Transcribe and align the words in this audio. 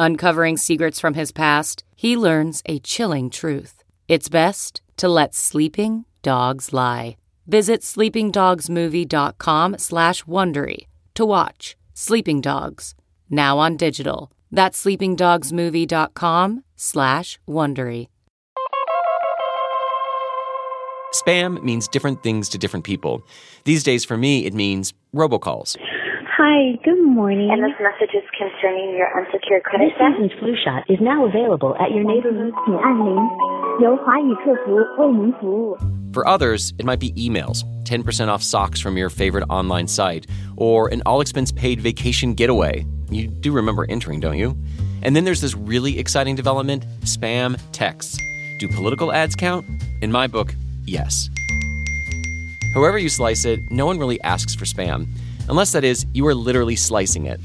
Uncovering 0.00 0.56
secrets 0.56 1.00
from 1.00 1.14
his 1.14 1.32
past, 1.32 1.82
he 1.96 2.16
learns 2.16 2.62
a 2.66 2.78
chilling 2.78 3.28
truth. 3.28 3.82
It's 4.06 4.28
best 4.28 4.80
to 4.96 5.08
let 5.08 5.34
sleeping 5.34 6.04
dogs 6.22 6.72
lie. 6.72 7.16
Visit 7.48 7.80
sleepingdogsmovie.com 7.80 9.78
slash 9.78 10.22
Wondery 10.22 10.86
to 11.14 11.24
watch 11.24 11.76
Sleeping 11.94 12.40
Dogs, 12.40 12.94
now 13.28 13.58
on 13.58 13.76
digital. 13.76 14.30
That's 14.52 14.84
sleepingdogsmovie.com 14.84 16.62
slash 16.76 17.40
Wondery. 17.48 18.06
Spam 21.12 21.60
means 21.64 21.88
different 21.88 22.22
things 22.22 22.48
to 22.50 22.58
different 22.58 22.84
people. 22.84 23.22
These 23.64 23.82
days, 23.82 24.04
for 24.04 24.16
me, 24.16 24.46
it 24.46 24.54
means 24.54 24.94
robocalls. 25.12 25.76
Hi, 26.38 26.78
good 26.84 27.04
morning. 27.04 27.50
And 27.50 27.64
this 27.64 27.74
message 27.80 28.14
is 28.14 28.22
concerning 28.30 28.94
your 28.96 29.10
unsecured 29.18 29.64
credit 29.64 29.90
debt. 29.98 30.12
This 30.20 30.30
season's 30.30 30.38
flu 30.38 30.54
shot 30.64 30.84
is 30.88 30.98
now 31.00 31.26
available 31.26 31.74
at 31.80 31.90
your 31.90 32.04
neighborhood. 32.04 32.52
For 36.14 36.28
others, 36.28 36.74
it 36.78 36.84
might 36.84 37.00
be 37.00 37.10
emails, 37.14 37.64
10% 37.82 38.28
off 38.28 38.44
socks 38.44 38.78
from 38.78 38.96
your 38.96 39.10
favorite 39.10 39.46
online 39.50 39.88
site, 39.88 40.28
or 40.56 40.86
an 40.90 41.02
all 41.06 41.20
expense 41.20 41.50
paid 41.50 41.80
vacation 41.80 42.34
getaway. 42.34 42.86
You 43.10 43.26
do 43.26 43.50
remember 43.50 43.84
entering, 43.88 44.20
don't 44.20 44.38
you? 44.38 44.56
And 45.02 45.16
then 45.16 45.24
there's 45.24 45.40
this 45.40 45.56
really 45.56 45.98
exciting 45.98 46.36
development 46.36 46.86
spam 47.00 47.60
texts. 47.72 48.16
Do 48.60 48.68
political 48.68 49.10
ads 49.10 49.34
count? 49.34 49.66
In 50.02 50.12
my 50.12 50.28
book, 50.28 50.54
yes. 50.84 51.30
However, 52.74 52.96
you 52.96 53.08
slice 53.08 53.44
it, 53.44 53.58
no 53.72 53.86
one 53.86 53.98
really 53.98 54.20
asks 54.20 54.54
for 54.54 54.66
spam 54.66 55.08
unless 55.48 55.72
that 55.72 55.84
is, 55.84 56.06
you 56.14 56.26
are 56.26 56.34
literally 56.34 56.76
slicing 56.76 57.26
it. 57.26 57.40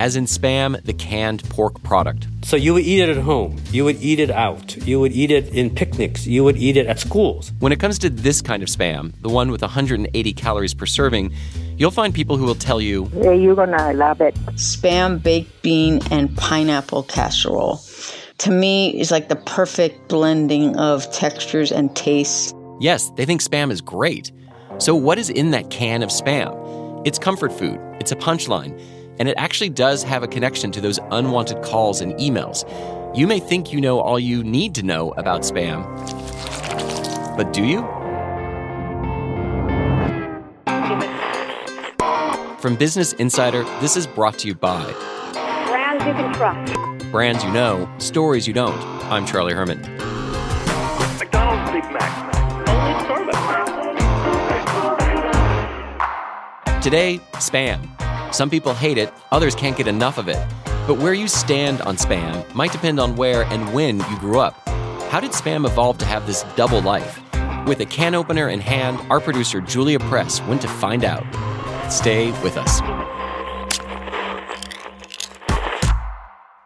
As 0.00 0.16
in 0.16 0.24
spam, 0.24 0.82
the 0.84 0.92
canned 0.92 1.44
pork 1.48 1.80
product. 1.84 2.26
So 2.42 2.56
you 2.56 2.74
would 2.74 2.82
eat 2.82 3.00
it 3.00 3.08
at 3.08 3.22
home. 3.22 3.56
You 3.70 3.84
would 3.84 4.02
eat 4.02 4.18
it 4.18 4.30
out. 4.30 4.76
You 4.84 4.98
would 4.98 5.12
eat 5.12 5.30
it 5.30 5.48
in 5.54 5.70
picnics. 5.70 6.26
You 6.26 6.42
would 6.42 6.56
eat 6.56 6.76
it 6.76 6.86
at 6.86 6.98
schools. 6.98 7.52
When 7.60 7.70
it 7.70 7.78
comes 7.78 8.00
to 8.00 8.10
this 8.10 8.42
kind 8.42 8.64
of 8.64 8.68
spam, 8.68 9.12
the 9.22 9.28
one 9.28 9.52
with 9.52 9.62
180 9.62 10.32
calories 10.32 10.74
per 10.74 10.86
serving, 10.86 11.32
you'll 11.76 11.92
find 11.92 12.12
people 12.12 12.36
who 12.36 12.44
will 12.44 12.56
tell 12.56 12.80
you, 12.80 13.04
Hey, 13.22 13.40
You're 13.40 13.54
gonna 13.54 13.92
love 13.92 14.20
it. 14.20 14.34
spam 14.56 15.22
baked 15.22 15.62
bean 15.62 16.00
and 16.10 16.36
pineapple 16.36 17.04
casserole. 17.04 17.80
To 18.38 18.50
me, 18.50 18.98
is 19.00 19.12
like 19.12 19.28
the 19.28 19.36
perfect 19.36 20.08
blending 20.08 20.76
of 20.78 21.08
textures 21.12 21.70
and 21.70 21.94
tastes. 21.94 22.52
yes, 22.80 23.08
they 23.16 23.24
think 23.24 23.40
spam 23.40 23.70
is 23.70 23.80
great. 23.80 24.32
So, 24.78 24.96
what 24.96 25.16
is 25.18 25.30
in 25.30 25.52
that 25.52 25.70
can 25.70 26.02
of 26.02 26.08
spam? 26.10 26.50
It's 27.04 27.18
comfort 27.18 27.52
food, 27.52 27.80
it's 27.98 28.12
a 28.12 28.16
punchline, 28.16 28.80
and 29.18 29.28
it 29.28 29.34
actually 29.36 29.70
does 29.70 30.04
have 30.04 30.22
a 30.22 30.28
connection 30.28 30.70
to 30.70 30.80
those 30.80 31.00
unwanted 31.10 31.60
calls 31.64 32.00
and 32.00 32.12
emails. 32.14 32.62
You 33.16 33.26
may 33.26 33.40
think 33.40 33.72
you 33.72 33.80
know 33.80 33.98
all 33.98 34.20
you 34.20 34.44
need 34.44 34.72
to 34.76 34.84
know 34.84 35.10
about 35.16 35.42
spam, 35.42 35.82
but 37.36 37.52
do 37.52 37.64
you? 37.64 37.80
From 42.60 42.76
Business 42.76 43.14
Insider, 43.14 43.64
this 43.80 43.96
is 43.96 44.06
brought 44.06 44.38
to 44.38 44.46
you 44.46 44.54
by 44.54 44.84
Brands 45.66 46.04
you 46.04 46.12
can 46.12 46.32
trust. 46.34 47.10
Brands 47.10 47.42
You 47.42 47.50
Know, 47.50 47.92
Stories 47.98 48.46
You 48.46 48.54
Don't. 48.54 48.80
I'm 49.10 49.26
Charlie 49.26 49.54
Herman. 49.54 50.01
Today, 56.82 57.20
spam. 57.34 58.34
Some 58.34 58.50
people 58.50 58.74
hate 58.74 58.98
it, 58.98 59.14
others 59.30 59.54
can't 59.54 59.76
get 59.76 59.86
enough 59.86 60.18
of 60.18 60.26
it. 60.26 60.44
But 60.88 60.98
where 60.98 61.14
you 61.14 61.28
stand 61.28 61.80
on 61.82 61.94
spam 61.96 62.52
might 62.56 62.72
depend 62.72 62.98
on 62.98 63.14
where 63.14 63.44
and 63.44 63.72
when 63.72 64.00
you 64.00 64.18
grew 64.18 64.40
up. 64.40 64.56
How 65.08 65.20
did 65.20 65.30
spam 65.30 65.64
evolve 65.64 65.98
to 65.98 66.04
have 66.04 66.26
this 66.26 66.42
double 66.56 66.82
life? 66.82 67.20
With 67.68 67.78
a 67.78 67.86
can 67.86 68.16
opener 68.16 68.48
in 68.48 68.58
hand, 68.58 68.98
our 69.10 69.20
producer 69.20 69.60
Julia 69.60 70.00
Press 70.00 70.40
went 70.42 70.60
to 70.62 70.66
find 70.66 71.04
out. 71.04 71.22
Stay 71.88 72.32
with 72.42 72.56
us. 72.56 72.80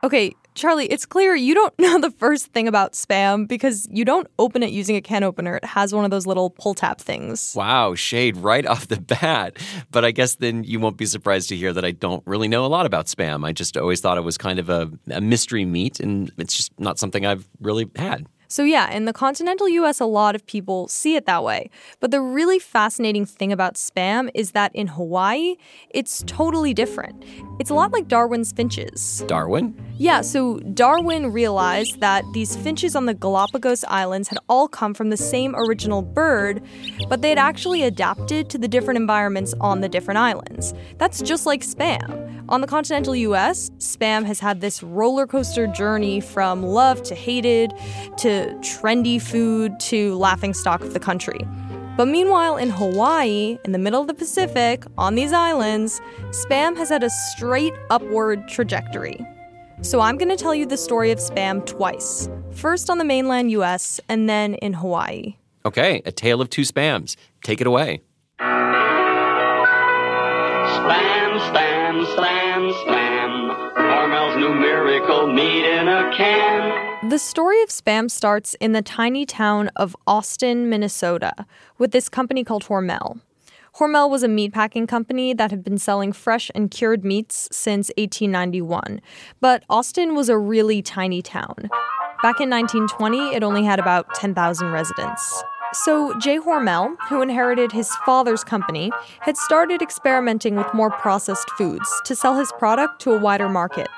Okay, 0.03 0.35
Charlie, 0.57 0.87
it's 0.87 1.05
clear 1.05 1.35
you 1.35 1.55
don't 1.55 1.73
know 1.79 2.01
the 2.01 2.11
first 2.11 2.47
thing 2.47 2.67
about 2.67 2.95
spam 2.95 3.47
because 3.47 3.87
you 3.91 4.05
don't 4.05 4.27
open 4.39 4.63
it 4.63 4.71
using 4.71 4.97
a 4.97 5.01
can 5.01 5.23
opener. 5.23 5.57
It 5.57 5.65
has 5.65 5.95
one 5.95 6.05
of 6.05 6.11
those 6.11 6.27
little 6.27 6.51
pull 6.51 6.75
tab 6.75 6.99
things. 6.99 7.53
Wow, 7.55 7.95
shade 7.95 8.39
right 8.39 8.67
off 8.67 8.89
the 8.89 9.01
bat. 9.01 9.59
But 9.91 10.05
I 10.05 10.11
guess 10.11 10.37
then 10.37 10.65
you 10.65 10.81
won't 10.81 10.97
be 10.97 11.07
surprised 11.07 11.51
to 11.51 11.57
hear 11.57 11.73
that 11.75 11.85
I 11.85 11.93
don't 11.93 12.23
really 12.27 12.49
know 12.49 12.65
a 12.65 12.69
lot 12.69 12.87
about 12.87 13.07
spam. 13.07 13.47
I 13.47 13.53
just 13.53 13.77
always 13.77 14.01
thought 14.01 14.19
it 14.19 14.23
was 14.23 14.39
kind 14.39 14.59
of 14.59 14.69
a, 14.71 14.91
a 15.11 15.21
mystery 15.21 15.65
meat, 15.65 16.01
and 16.01 16.33
it's 16.39 16.57
just 16.57 16.79
not 16.81 16.99
something 16.99 17.27
I've 17.27 17.47
really 17.61 17.89
had. 17.95 18.27
So, 18.49 18.63
yeah, 18.63 18.91
in 18.91 19.05
the 19.05 19.13
continental 19.13 19.69
US, 19.69 20.01
a 20.01 20.07
lot 20.07 20.35
of 20.35 20.47
people 20.47 20.89
see 20.89 21.17
it 21.17 21.27
that 21.27 21.43
way. 21.43 21.71
But 22.01 22.11
the 22.11 22.21
really 22.21 22.59
fascinating 22.59 23.27
thing 23.27 23.53
about 23.53 23.75
spam 23.75 24.31
is 24.35 24.53
that 24.53 24.75
in 24.75 24.87
Hawaii, 24.89 25.57
it's 25.91 26.23
totally 26.27 26.75
different. 26.75 27.25
It's 27.59 27.71
a 27.71 27.75
lot 27.75 27.93
like 27.93 28.09
Darwin's 28.09 28.53
finches. 28.53 29.25
Darwin? 29.27 29.75
Yeah, 29.99 30.21
so 30.21 30.61
Darwin 30.61 31.33
realized 31.33 32.01
that 32.01 32.25
these 32.35 32.55
finches 32.57 32.95
on 32.95 33.07
the 33.07 33.15
Galapagos 33.15 33.85
Islands 33.89 34.29
had 34.29 34.39
all 34.49 34.69
come 34.69 34.95
from 34.95 35.11
the 35.11 35.17
same 35.17 35.55
original 35.57 36.03
bird, 36.03 36.63
but 37.09 37.23
they 37.23 37.31
had 37.31 37.39
actually 37.39 37.83
adapted 37.83 38.51
to 38.51 38.59
the 38.59 38.69
different 38.69 38.99
environments 38.99 39.55
on 39.61 39.81
the 39.81 39.89
different 39.89 40.19
islands. 40.19 40.75
That's 40.99 41.23
just 41.23 41.47
like 41.47 41.63
spam. 41.63 42.27
On 42.49 42.61
the 42.61 42.67
continental 42.69 43.17
US, 43.17 43.71
spam 43.79 44.25
has 44.25 44.39
had 44.39 44.61
this 44.61 44.83
roller 44.83 45.27
coaster 45.27 45.67
journey 45.67 46.21
from 46.21 46.63
love 46.63 47.03
to 47.05 47.15
hated 47.15 47.73
to 48.19 48.36
trendy 48.61 49.21
food 49.21 49.79
to 49.81 50.15
laughing 50.17 50.55
stock 50.55 50.83
of 50.83 50.93
the 50.93 51.01
country. 51.01 51.41
But 51.97 52.09
meanwhile, 52.09 52.57
in 52.59 52.69
Hawaii, 52.69 53.59
in 53.65 53.73
the 53.73 53.79
middle 53.79 54.03
of 54.03 54.07
the 54.07 54.15
Pacific, 54.15 54.85
on 54.99 55.15
these 55.15 55.33
islands, 55.33 56.01
spam 56.31 56.77
has 56.77 56.91
had 56.91 57.03
a 57.03 57.11
straight 57.11 57.73
upward 57.89 58.47
trajectory. 58.49 59.27
So 59.83 60.01
I'm 60.01 60.19
going 60.19 60.29
to 60.29 60.37
tell 60.37 60.55
you 60.55 60.67
the 60.67 60.77
story 60.77 61.11
of 61.11 61.19
spam 61.19 61.65
twice. 61.65 62.29
First 62.53 62.91
on 62.91 62.99
the 62.99 63.05
mainland 63.05 63.51
US 63.53 64.01
and 64.09 64.29
then 64.29 64.55
in 64.55 64.75
Hawaii. 64.75 65.37
Okay, 65.65 66.03
a 66.05 66.13
tale 66.13 66.41
of 66.41 66.51
two 66.51 66.63
spams. 66.63 67.17
Take 67.43 67.61
it 67.61 67.67
away. 67.67 68.03
Spam, 68.41 68.99
spam, 71.49 72.05
spam, 72.15 72.73
spam. 72.85 73.33
Hormel's 73.75 74.37
new 74.37 74.55
miracle 74.55 75.33
meat 75.33 75.65
in 75.65 75.89
a 75.89 76.15
can. 76.17 76.86
The 77.03 77.19
story 77.19 77.63
of 77.63 77.69
spam 77.69 78.11
starts 78.11 78.55
in 78.55 78.73
the 78.73 78.81
tiny 78.81 79.27
town 79.27 79.69
of 79.77 79.95
Austin, 80.07 80.71
Minnesota, 80.71 81.33
with 81.77 81.93
this 81.93 82.09
company 82.09 82.43
called 82.43 82.65
Hormel. 82.65 83.21
Hormel 83.77 84.11
was 84.11 84.23
a 84.23 84.29
meatpacking 84.29 84.89
company 84.89 85.35
that 85.35 85.51
had 85.51 85.63
been 85.63 85.77
selling 85.77 86.13
fresh 86.13 86.51
and 86.55 86.71
cured 86.71 87.05
meats 87.05 87.51
since 87.53 87.91
1891, 87.99 89.03
but 89.43 89.63
Austin 89.69 90.15
was 90.15 90.31
a 90.31 90.39
really 90.39 90.81
tiny 90.81 91.21
town. 91.21 91.69
Back 92.23 92.41
in 92.41 92.49
1920, 92.49 93.35
it 93.35 93.43
only 93.43 93.65
had 93.65 93.79
about 93.79 94.15
10,000 94.15 94.73
residents. 94.73 95.45
So, 95.85 96.19
Jay 96.19 96.39
Hormel, 96.39 96.97
who 97.09 97.21
inherited 97.21 97.71
his 97.71 97.95
father's 98.07 98.43
company, 98.43 98.91
had 99.21 99.37
started 99.37 99.83
experimenting 99.83 100.57
with 100.57 100.73
more 100.73 100.91
processed 100.91 101.51
foods 101.51 101.87
to 102.07 102.17
sell 102.17 102.35
his 102.39 102.51
product 102.59 103.01
to 103.03 103.13
a 103.13 103.19
wider 103.19 103.49
market. 103.49 103.89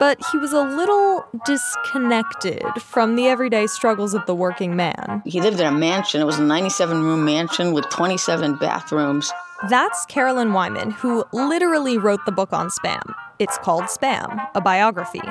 But 0.00 0.18
he 0.32 0.38
was 0.38 0.52
a 0.52 0.62
little 0.62 1.24
disconnected 1.46 2.62
from 2.80 3.14
the 3.14 3.28
everyday 3.28 3.68
struggles 3.68 4.14
of 4.14 4.26
the 4.26 4.34
working 4.34 4.74
man. 4.74 5.22
He 5.24 5.40
lived 5.40 5.60
in 5.60 5.66
a 5.66 5.72
mansion. 5.72 6.20
It 6.20 6.24
was 6.24 6.38
a 6.38 6.42
97 6.42 7.02
room 7.04 7.24
mansion 7.24 7.72
with 7.72 7.88
27 7.88 8.56
bathrooms. 8.56 9.32
That's 9.68 10.06
Carolyn 10.06 10.52
Wyman, 10.52 10.90
who 10.90 11.24
literally 11.32 11.98
wrote 11.98 12.24
the 12.26 12.32
book 12.32 12.52
on 12.52 12.68
spam. 12.68 13.14
It's 13.38 13.56
called 13.58 13.84
Spam, 13.84 14.48
a 14.54 14.60
biography. 14.60 15.22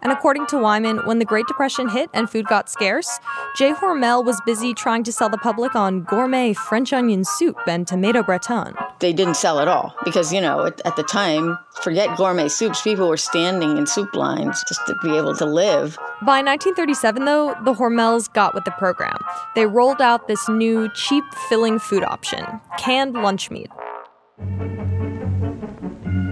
And 0.00 0.12
according 0.12 0.46
to 0.48 0.58
Wyman, 0.58 0.98
when 1.06 1.18
the 1.18 1.24
Great 1.24 1.46
Depression 1.46 1.88
hit 1.88 2.08
and 2.14 2.30
food 2.30 2.46
got 2.46 2.68
scarce, 2.68 3.18
Jay 3.56 3.72
Hormel 3.72 4.24
was 4.24 4.40
busy 4.46 4.74
trying 4.74 5.02
to 5.04 5.12
sell 5.12 5.28
the 5.28 5.38
public 5.38 5.74
on 5.74 6.02
gourmet 6.02 6.52
French 6.52 6.92
onion 6.92 7.24
soup 7.24 7.56
and 7.66 7.86
tomato 7.86 8.22
gratin. 8.22 8.74
They 9.00 9.12
didn't 9.12 9.34
sell 9.34 9.58
at 9.58 9.66
all 9.66 9.94
because, 10.04 10.32
you 10.32 10.40
know, 10.40 10.66
at, 10.66 10.80
at 10.86 10.94
the 10.94 11.02
time, 11.02 11.58
forget 11.82 12.16
gourmet 12.16 12.48
soups, 12.48 12.80
people 12.82 13.08
were 13.08 13.16
standing 13.16 13.76
in 13.76 13.86
soup 13.86 14.14
lines 14.14 14.62
just 14.68 14.86
to 14.86 14.94
be 15.02 15.16
able 15.16 15.34
to 15.36 15.44
live. 15.44 15.96
By 16.22 16.42
1937, 16.42 17.24
though, 17.24 17.54
the 17.64 17.74
Hormels 17.74 18.32
got 18.32 18.54
with 18.54 18.64
the 18.64 18.72
program. 18.72 19.18
They 19.56 19.66
rolled 19.66 20.00
out 20.00 20.28
this 20.28 20.48
new, 20.48 20.88
cheap 20.94 21.24
filling 21.48 21.78
food 21.78 22.04
option 22.04 22.44
canned 22.78 23.14
lunch 23.14 23.50
meat. 23.50 23.70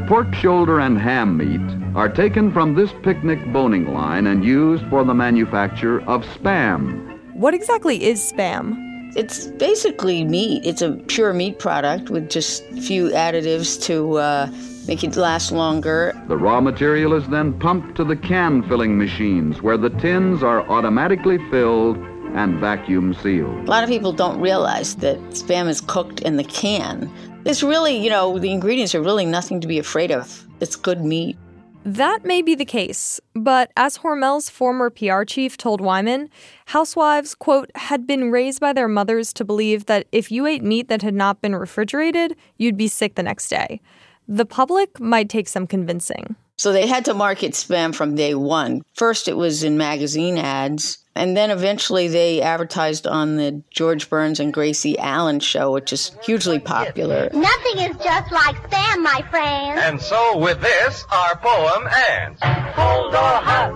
Pork 0.07 0.33
shoulder 0.37 0.79
and 0.79 0.97
ham 0.97 1.37
meat 1.37 1.97
are 1.97 2.09
taken 2.09 2.53
from 2.53 2.77
this 2.77 2.93
picnic 3.03 3.41
boning 3.53 3.93
line 3.93 4.29
and 4.29 4.45
used 4.45 4.87
for 4.89 5.03
the 5.03 5.13
manufacture 5.13 6.01
of 6.03 6.23
spam. 6.27 7.19
What 7.35 7.55
exactly 7.55 8.05
is 8.05 8.21
spam? 8.21 8.77
It's 9.17 9.49
basically 9.49 10.23
meat. 10.23 10.65
It's 10.65 10.81
a 10.81 10.93
pure 11.09 11.33
meat 11.33 11.59
product 11.59 12.11
with 12.11 12.31
just 12.31 12.63
a 12.71 12.81
few 12.81 13.09
additives 13.11 13.83
to 13.87 14.19
uh, 14.19 14.49
make 14.87 15.03
it 15.03 15.17
last 15.17 15.51
longer. 15.51 16.13
The 16.29 16.37
raw 16.37 16.61
material 16.61 17.13
is 17.13 17.27
then 17.27 17.59
pumped 17.59 17.97
to 17.97 18.05
the 18.05 18.15
can 18.15 18.63
filling 18.69 18.97
machines 18.97 19.61
where 19.61 19.77
the 19.77 19.91
tins 19.91 20.41
are 20.45 20.61
automatically 20.69 21.39
filled 21.51 21.97
and 22.37 22.61
vacuum 22.61 23.13
sealed. 23.13 23.67
A 23.67 23.71
lot 23.71 23.83
of 23.83 23.89
people 23.89 24.13
don't 24.13 24.41
realize 24.41 24.95
that 24.97 25.19
spam 25.31 25.67
is 25.67 25.81
cooked 25.81 26.21
in 26.21 26.37
the 26.37 26.45
can. 26.45 27.11
It's 27.47 27.63
really, 27.63 27.97
you 27.97 28.11
know, 28.11 28.41
the 28.41 28.51
ingredients 28.51 28.93
are 28.97 29.01
really 29.01 29.25
nothing 29.25 29.61
to 29.61 29.69
be 29.69 29.79
afraid 29.79 30.11
of. 30.11 30.45
It's 30.59 30.75
good 30.75 31.05
meat. 31.05 31.37
That 31.85 32.25
may 32.25 32.43
be 32.43 32.57
the 32.57 32.65
case, 32.65 33.21
but 33.37 33.71
as 33.77 33.99
Hormel's 33.99 34.51
former 34.51 34.91
PR 34.91 35.23
chief 35.23 35.57
told 35.57 35.81
Wyman, 35.81 36.29
housewives, 36.65 37.37
quote, 37.37 37.71
had 37.77 38.05
been 38.05 38.33
raised 38.33 38.59
by 38.59 38.73
their 38.73 38.89
mothers 38.89 39.33
to 39.35 39.45
believe 39.45 39.87
that 39.87 40.09
if 40.11 40.33
you 40.33 40.45
ate 40.45 40.65
meat 40.65 40.89
that 40.89 41.03
had 41.03 41.15
not 41.15 41.41
been 41.41 41.55
refrigerated, 41.55 42.35
you'd 42.57 42.77
be 42.77 42.89
sick 42.89 43.15
the 43.15 43.23
next 43.23 43.49
day. 43.49 43.81
The 44.27 44.45
public 44.45 44.99
might 44.99 45.29
take 45.29 45.47
some 45.47 45.69
convincing. 45.69 46.35
So 46.57 46.73
they 46.73 46.89
had 46.89 47.05
to 47.05 47.15
market 47.15 47.53
spam 47.53 47.95
from 47.95 48.17
day 48.17 48.35
one. 48.35 48.83
First, 48.95 49.29
it 49.29 49.37
was 49.37 49.63
in 49.63 49.79
magazine 49.79 50.37
ads, 50.37 50.99
and 51.17 51.37
then 51.37 51.51
eventually 51.51 52.09
they 52.09 52.43
advertised 52.43 53.07
on 53.07 53.37
the 53.37 53.63
George 53.71 54.09
Burns 54.11 54.39
and 54.39 54.53
Gracie 54.53 54.99
Allen 54.99 55.41
show, 55.41 55.73
which 55.73 55.93
is 55.93 56.17
hugely 56.23 56.59
popular. 56.59 57.29
Nothing 57.33 57.79
is 57.79 57.97
just 57.97 58.31
like 58.31 58.57
spam, 58.71 59.03
my 59.03 59.25
friend. 59.31 59.79
And 59.79 60.01
so 60.01 60.39
with 60.39 60.61
this, 60.61 61.05
our 61.11 61.37
poem 61.37 61.89
ends. 62.11 62.41
Cold 62.41 63.15
or 63.15 63.37
hot, 63.43 63.73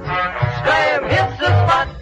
spam 0.65 1.09
hits 1.09 1.41
the 1.41 1.47
spot. 1.47 1.97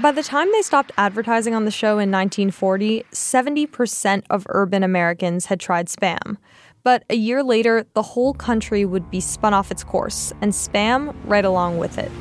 By 0.00 0.12
the 0.12 0.22
time 0.22 0.46
they 0.52 0.62
stopped 0.62 0.92
advertising 0.96 1.54
on 1.54 1.64
the 1.64 1.72
show 1.72 1.98
in 1.98 2.10
1940, 2.12 3.04
70% 3.12 4.22
of 4.30 4.46
urban 4.48 4.84
Americans 4.84 5.46
had 5.46 5.58
tried 5.58 5.88
spam. 5.88 6.36
But 6.84 7.02
a 7.10 7.16
year 7.16 7.42
later, 7.42 7.84
the 7.94 8.02
whole 8.02 8.32
country 8.32 8.84
would 8.84 9.10
be 9.10 9.20
spun 9.20 9.54
off 9.54 9.72
its 9.72 9.82
course, 9.82 10.32
and 10.40 10.52
spam 10.52 11.14
right 11.24 11.44
along 11.44 11.78
with 11.78 11.98
it. 11.98 12.12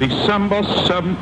December 0.00 0.62
7th, 0.62 1.20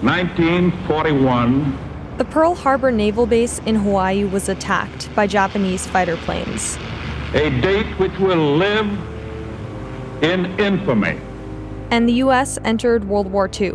1941. 0.00 1.78
The 2.16 2.24
Pearl 2.24 2.54
Harbor 2.54 2.90
Naval 2.90 3.26
Base 3.26 3.58
in 3.66 3.74
Hawaii 3.74 4.24
was 4.24 4.48
attacked 4.48 5.14
by 5.14 5.26
Japanese 5.26 5.86
fighter 5.86 6.16
planes. 6.16 6.78
A 7.34 7.50
date 7.60 7.98
which 7.98 8.18
will 8.18 8.56
live 8.56 8.86
in 10.22 10.58
infamy. 10.58 11.20
And 11.90 12.08
the 12.08 12.14
U.S. 12.14 12.58
entered 12.64 13.04
World 13.04 13.30
War 13.30 13.50
II. 13.60 13.74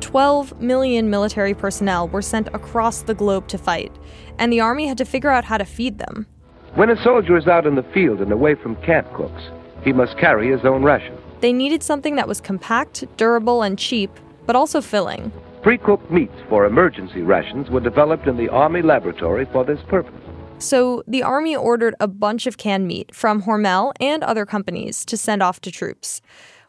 12 0.00 0.60
million 0.60 1.08
military 1.08 1.54
personnel 1.54 2.08
were 2.08 2.22
sent 2.22 2.48
across 2.48 3.02
the 3.02 3.14
globe 3.14 3.46
to 3.46 3.56
fight, 3.56 3.92
and 4.36 4.52
the 4.52 4.58
Army 4.58 4.88
had 4.88 4.98
to 4.98 5.04
figure 5.04 5.30
out 5.30 5.44
how 5.44 5.58
to 5.58 5.64
feed 5.64 5.98
them. 5.98 6.26
When 6.74 6.90
a 6.90 7.00
soldier 7.04 7.36
is 7.36 7.46
out 7.46 7.68
in 7.68 7.76
the 7.76 7.84
field 7.94 8.20
and 8.20 8.32
away 8.32 8.56
from 8.56 8.74
camp 8.82 9.12
cooks, 9.14 9.44
he 9.84 9.92
must 9.92 10.18
carry 10.18 10.50
his 10.50 10.64
own 10.64 10.82
ration. 10.82 11.16
They 11.40 11.52
needed 11.52 11.82
something 11.82 12.16
that 12.16 12.28
was 12.28 12.40
compact, 12.40 13.04
durable, 13.16 13.62
and 13.62 13.78
cheap, 13.78 14.10
but 14.46 14.56
also 14.56 14.80
filling. 14.80 15.32
Pre 15.62 15.78
cooked 15.78 16.10
meats 16.10 16.34
for 16.48 16.64
emergency 16.64 17.22
rations 17.22 17.70
were 17.70 17.80
developed 17.80 18.26
in 18.26 18.36
the 18.36 18.48
Army 18.48 18.82
laboratory 18.82 19.46
for 19.46 19.64
this 19.64 19.80
purpose. 19.88 20.14
So 20.58 21.02
the 21.06 21.22
Army 21.22 21.54
ordered 21.54 21.94
a 22.00 22.08
bunch 22.08 22.46
of 22.46 22.56
canned 22.56 22.86
meat 22.86 23.14
from 23.14 23.42
Hormel 23.42 23.92
and 24.00 24.22
other 24.24 24.46
companies 24.46 25.04
to 25.06 25.16
send 25.16 25.42
off 25.42 25.60
to 25.60 25.70
troops. 25.70 26.22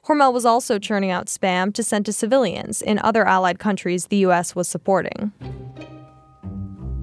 Hormel 0.07 0.33
was 0.33 0.45
also 0.45 0.79
churning 0.79 1.11
out 1.11 1.27
spam 1.27 1.73
to 1.73 1.83
send 1.83 2.05
to 2.05 2.13
civilians 2.13 2.81
in 2.81 2.99
other 2.99 3.25
Allied 3.25 3.59
countries 3.59 4.07
the 4.07 4.17
U.S. 4.17 4.55
was 4.55 4.67
supporting. 4.67 5.31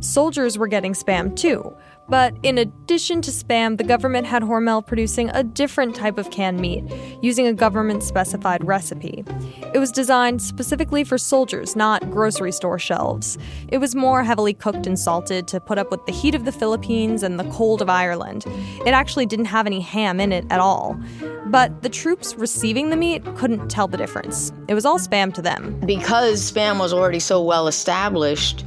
Soldiers 0.01 0.59
were 0.59 0.67
getting 0.67 0.93
spam 0.93 1.35
too, 1.35 1.75
but 2.09 2.35
in 2.43 2.59
addition 2.59 3.23
to 3.23 3.31
spam, 3.31 3.79
the 3.79 3.85
government 3.85 4.27
had 4.27 4.43
Hormel 4.43 4.87
producing 4.87 5.31
a 5.31 5.43
different 5.43 5.95
type 5.95 6.19
of 6.19 6.31
canned 6.31 6.61
meat 6.61 6.85
using 7.23 7.47
a 7.47 7.53
government 7.53 8.03
specified 8.03 8.65
recipe. 8.67 9.25
It 9.73 9.79
was 9.79 9.91
designed 9.91 10.43
specifically 10.43 11.05
for 11.05 11.19
soldiers, 11.19 11.75
not 11.75 12.11
grocery 12.11 12.53
store 12.53 12.79
shelves. 12.79 13.39
It 13.69 13.79
was 13.79 13.95
more 13.95 14.23
heavily 14.23 14.55
cooked 14.55 14.87
and 14.87 14.99
salted 14.99 15.49
to 15.49 15.61
put 15.61 15.79
up 15.79 15.91
with 15.91 16.05
the 16.06 16.12
heat 16.12 16.35
of 16.35 16.45
the 16.45 16.53
Philippines 16.53 17.23
and 17.23 17.39
the 17.41 17.51
cold 17.51 17.81
of 17.81 17.89
Ireland. 17.89 18.45
It 18.87 18.91
actually 18.91 19.27
didn't 19.27 19.47
have 19.47 19.67
any 19.67 19.81
ham 19.81 20.21
in 20.21 20.33
it 20.33 20.45
at 20.51 20.61
all. 20.61 20.99
But 21.47 21.83
the 21.83 21.89
troops 21.89 22.35
receiving 22.37 22.91
the 22.91 22.97
meat 22.97 23.25
couldn't 23.37 23.69
tell 23.69 23.87
the 23.87 23.97
difference. 23.97 24.53
It 24.67 24.75
was 24.75 24.85
all 24.85 24.99
spam 24.99 25.33
to 25.35 25.43
them. 25.43 25.79
Because 25.87 26.51
spam 26.51 26.79
was 26.79 26.93
already 26.93 27.21
so 27.21 27.43
well 27.43 27.69
established, 27.69 28.65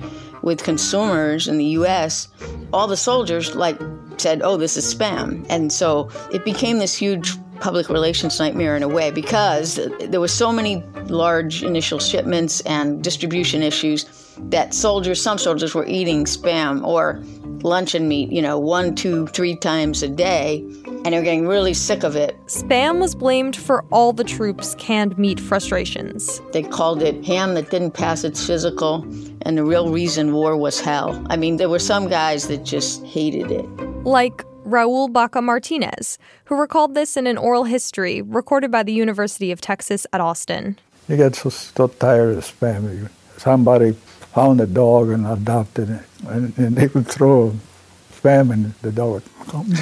with 0.47 0.63
consumers 0.63 1.49
in 1.49 1.57
the 1.57 1.71
US, 1.81 2.29
all 2.71 2.87
the 2.87 2.95
soldiers 2.95 3.53
like 3.53 3.77
said, 4.15 4.41
"Oh, 4.41 4.55
this 4.55 4.77
is 4.77 4.85
spam." 4.95 5.45
And 5.49 5.71
so 5.71 6.09
it 6.31 6.45
became 6.45 6.79
this 6.79 6.95
huge 6.95 7.27
public 7.59 7.89
relations 7.89 8.39
nightmare 8.39 8.77
in 8.77 8.83
a 8.83 8.87
way 8.87 9.11
because 9.11 9.79
there 10.11 10.21
were 10.21 10.35
so 10.43 10.51
many 10.51 10.81
large 11.09 11.63
initial 11.63 11.99
shipments 11.99 12.61
and 12.61 13.03
distribution 13.03 13.61
issues 13.61 14.05
that 14.49 14.73
soldiers, 14.73 15.21
some 15.21 15.37
soldiers 15.37 15.75
were 15.75 15.85
eating 15.85 16.23
spam 16.25 16.75
or 16.85 17.21
luncheon 17.63 18.07
meat, 18.07 18.31
you 18.31 18.41
know, 18.41 18.57
one, 18.57 18.95
two, 18.95 19.27
three 19.27 19.55
times 19.55 20.01
a 20.01 20.07
day, 20.07 20.63
and 21.03 21.13
they 21.13 21.17
were 21.17 21.23
getting 21.23 21.47
really 21.47 21.73
sick 21.73 22.03
of 22.03 22.15
it. 22.15 22.37
Spam 22.47 22.99
was 22.99 23.15
blamed 23.15 23.55
for 23.55 23.83
all 23.91 24.13
the 24.13 24.23
troops' 24.23 24.75
canned 24.75 25.17
meat 25.17 25.39
frustrations. 25.39 26.41
They 26.51 26.63
called 26.63 27.01
it 27.01 27.23
ham 27.25 27.53
that 27.53 27.69
didn't 27.69 27.91
pass 27.91 28.23
its 28.23 28.45
physical, 28.45 29.03
and 29.43 29.57
the 29.57 29.63
real 29.63 29.91
reason 29.91 30.33
war 30.33 30.57
was 30.57 30.79
hell. 30.79 31.25
I 31.29 31.37
mean, 31.37 31.57
there 31.57 31.69
were 31.69 31.79
some 31.79 32.09
guys 32.09 32.47
that 32.47 32.63
just 32.63 33.05
hated 33.05 33.51
it. 33.51 33.65
Like 34.03 34.43
Raul 34.65 35.11
Baca 35.11 35.41
Martinez, 35.41 36.17
who 36.45 36.55
recalled 36.55 36.93
this 36.93 37.15
in 37.15 37.27
an 37.27 37.37
oral 37.37 37.63
history 37.63 38.21
recorded 38.21 38.71
by 38.71 38.83
the 38.83 38.93
University 38.93 39.51
of 39.51 39.61
Texas 39.61 40.05
at 40.11 40.19
Austin. 40.19 40.77
You 41.07 41.15
get 41.15 41.35
so, 41.35 41.49
so 41.49 41.87
tired 41.87 42.37
of 42.37 42.43
spam. 42.43 43.09
Somebody 43.37 43.93
found 43.93 44.59
a 44.59 44.67
dog 44.67 45.09
and 45.09 45.25
adopted 45.25 45.89
it, 45.89 46.01
and, 46.27 46.57
and 46.57 46.75
they 46.75 46.87
would 46.87 47.07
throw 47.07 47.53
spam 48.11 48.51
and 48.53 48.73
the 48.81 48.91
dog 48.91 49.13
would 49.13 49.47
come 49.47 49.73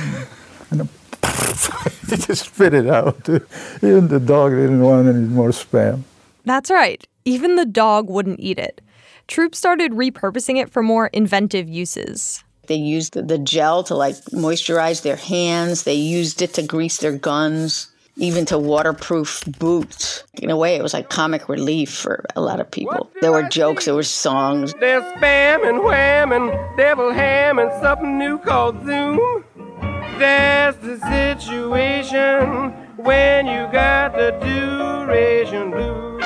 and 0.71 0.89
they 2.05 2.17
just 2.17 2.45
spit 2.45 2.73
it 2.73 2.87
out. 2.87 3.27
Even 3.81 4.07
the 4.07 4.19
dog 4.19 4.51
didn't 4.51 4.81
want 4.81 5.07
any 5.07 5.25
more 5.25 5.49
spam. 5.49 6.03
That's 6.45 6.69
right. 6.69 7.05
Even 7.25 7.55
the 7.55 7.65
dog 7.65 8.09
wouldn't 8.09 8.39
eat 8.39 8.59
it. 8.59 8.81
Troops 9.27 9.57
started 9.57 9.91
repurposing 9.93 10.61
it 10.61 10.69
for 10.69 10.83
more 10.83 11.07
inventive 11.07 11.67
uses. 11.67 12.43
They 12.67 12.75
used 12.75 13.13
the 13.13 13.37
gel 13.37 13.83
to 13.83 13.95
like 13.95 14.15
moisturize 14.31 15.01
their 15.01 15.15
hands. 15.15 15.83
They 15.83 15.95
used 15.95 16.41
it 16.41 16.53
to 16.55 16.63
grease 16.63 16.97
their 16.97 17.11
guns, 17.11 17.91
even 18.17 18.45
to 18.45 18.57
waterproof 18.57 19.43
boots. 19.59 20.23
In 20.35 20.49
a 20.49 20.57
way, 20.57 20.75
it 20.75 20.83
was 20.83 20.93
like 20.93 21.09
comic 21.09 21.49
relief 21.49 21.93
for 21.93 22.23
a 22.35 22.41
lot 22.41 22.59
of 22.59 22.69
people. 22.69 23.09
There 23.21 23.31
were 23.31 23.43
jokes, 23.43 23.85
there 23.85 23.95
were 23.95 24.03
songs. 24.03 24.73
There's 24.79 25.03
spam 25.13 25.67
and 25.67 25.83
wham 25.83 26.31
and 26.31 26.51
devil 26.77 27.11
ham 27.11 27.59
and 27.59 27.71
something 27.81 28.17
new 28.17 28.37
called 28.39 28.83
Zoom. 28.85 29.43
That's 29.81 30.77
the 30.77 30.97
situation 30.99 32.71
when 32.97 33.47
you 33.47 33.67
got 33.71 34.13
the 34.13 34.31
duration 34.41 35.71
blues. 35.71 36.23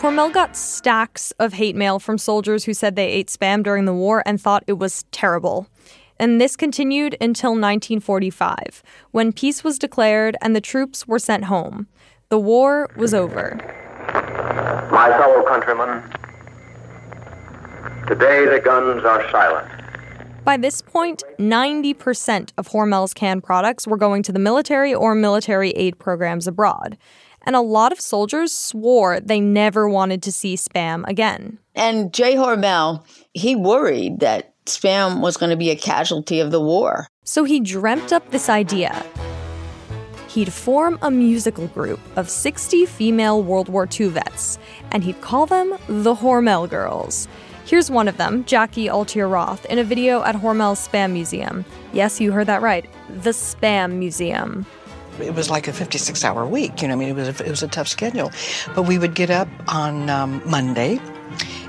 Hormel 0.00 0.32
got 0.32 0.56
stacks 0.56 1.32
of 1.38 1.52
hate 1.52 1.74
mail 1.74 1.98
from 1.98 2.16
soldiers 2.16 2.64
who 2.64 2.74
said 2.74 2.96
they 2.96 3.08
ate 3.08 3.28
spam 3.28 3.62
during 3.62 3.86
the 3.86 3.94
war 3.94 4.22
and 4.24 4.40
thought 4.40 4.64
it 4.66 4.78
was 4.78 5.04
terrible. 5.10 5.66
And 6.18 6.40
this 6.40 6.56
continued 6.56 7.16
until 7.20 7.50
1945, 7.50 8.82
when 9.10 9.32
peace 9.32 9.62
was 9.62 9.78
declared 9.78 10.36
and 10.40 10.56
the 10.56 10.60
troops 10.60 11.06
were 11.06 11.18
sent 11.18 11.44
home. 11.44 11.88
The 12.28 12.38
war 12.38 12.88
was 12.96 13.12
over. 13.14 13.58
My 14.90 15.10
fellow 15.18 15.42
countrymen, 15.42 16.02
today 18.06 18.46
the 18.46 18.60
guns 18.64 19.04
are 19.04 19.30
silent. 19.30 19.75
By 20.46 20.56
this 20.56 20.80
point, 20.80 21.24
90% 21.40 22.52
of 22.56 22.68
Hormel's 22.68 23.12
canned 23.12 23.42
products 23.42 23.84
were 23.84 23.96
going 23.96 24.22
to 24.22 24.32
the 24.32 24.38
military 24.38 24.94
or 24.94 25.12
military 25.12 25.70
aid 25.72 25.98
programs 25.98 26.46
abroad. 26.46 26.96
And 27.42 27.56
a 27.56 27.60
lot 27.60 27.90
of 27.90 28.00
soldiers 28.00 28.52
swore 28.52 29.18
they 29.18 29.40
never 29.40 29.88
wanted 29.88 30.22
to 30.22 30.30
see 30.30 30.54
Spam 30.54 31.04
again. 31.08 31.58
And 31.74 32.14
Jay 32.14 32.36
Hormel, 32.36 33.04
he 33.34 33.56
worried 33.56 34.20
that 34.20 34.54
Spam 34.66 35.20
was 35.20 35.36
going 35.36 35.50
to 35.50 35.56
be 35.56 35.70
a 35.70 35.76
casualty 35.76 36.38
of 36.38 36.52
the 36.52 36.60
war. 36.60 37.08
So 37.24 37.42
he 37.42 37.58
dreamt 37.58 38.12
up 38.12 38.30
this 38.30 38.48
idea. 38.48 39.04
He'd 40.28 40.52
form 40.52 41.00
a 41.02 41.10
musical 41.10 41.66
group 41.66 41.98
of 42.14 42.30
60 42.30 42.86
female 42.86 43.42
World 43.42 43.68
War 43.68 43.88
II 43.90 44.10
vets, 44.10 44.60
and 44.92 45.02
he'd 45.02 45.20
call 45.20 45.46
them 45.46 45.76
the 45.88 46.14
Hormel 46.14 46.70
Girls. 46.70 47.26
Here's 47.66 47.90
one 47.90 48.06
of 48.06 48.16
them, 48.16 48.44
Jackie 48.44 48.86
Altier 48.86 49.28
Roth, 49.28 49.64
in 49.66 49.80
a 49.80 49.82
video 49.82 50.22
at 50.22 50.36
Hormel's 50.36 50.86
Spam 50.86 51.10
Museum. 51.10 51.64
Yes, 51.92 52.20
you 52.20 52.30
heard 52.30 52.46
that 52.46 52.62
right. 52.62 52.88
The 53.08 53.30
Spam 53.30 53.94
Museum. 53.94 54.64
It 55.20 55.34
was 55.34 55.50
like 55.50 55.66
a 55.66 55.72
56 55.72 56.24
hour 56.24 56.46
week. 56.46 56.80
You 56.80 56.86
know, 56.86 56.94
I 56.94 56.96
mean, 56.96 57.08
it 57.08 57.16
was 57.16 57.40
a, 57.40 57.44
it 57.44 57.50
was 57.50 57.64
a 57.64 57.68
tough 57.68 57.88
schedule. 57.88 58.30
But 58.76 58.84
we 58.84 58.98
would 58.98 59.16
get 59.16 59.30
up 59.30 59.48
on 59.66 60.08
um, 60.08 60.40
Monday 60.48 61.00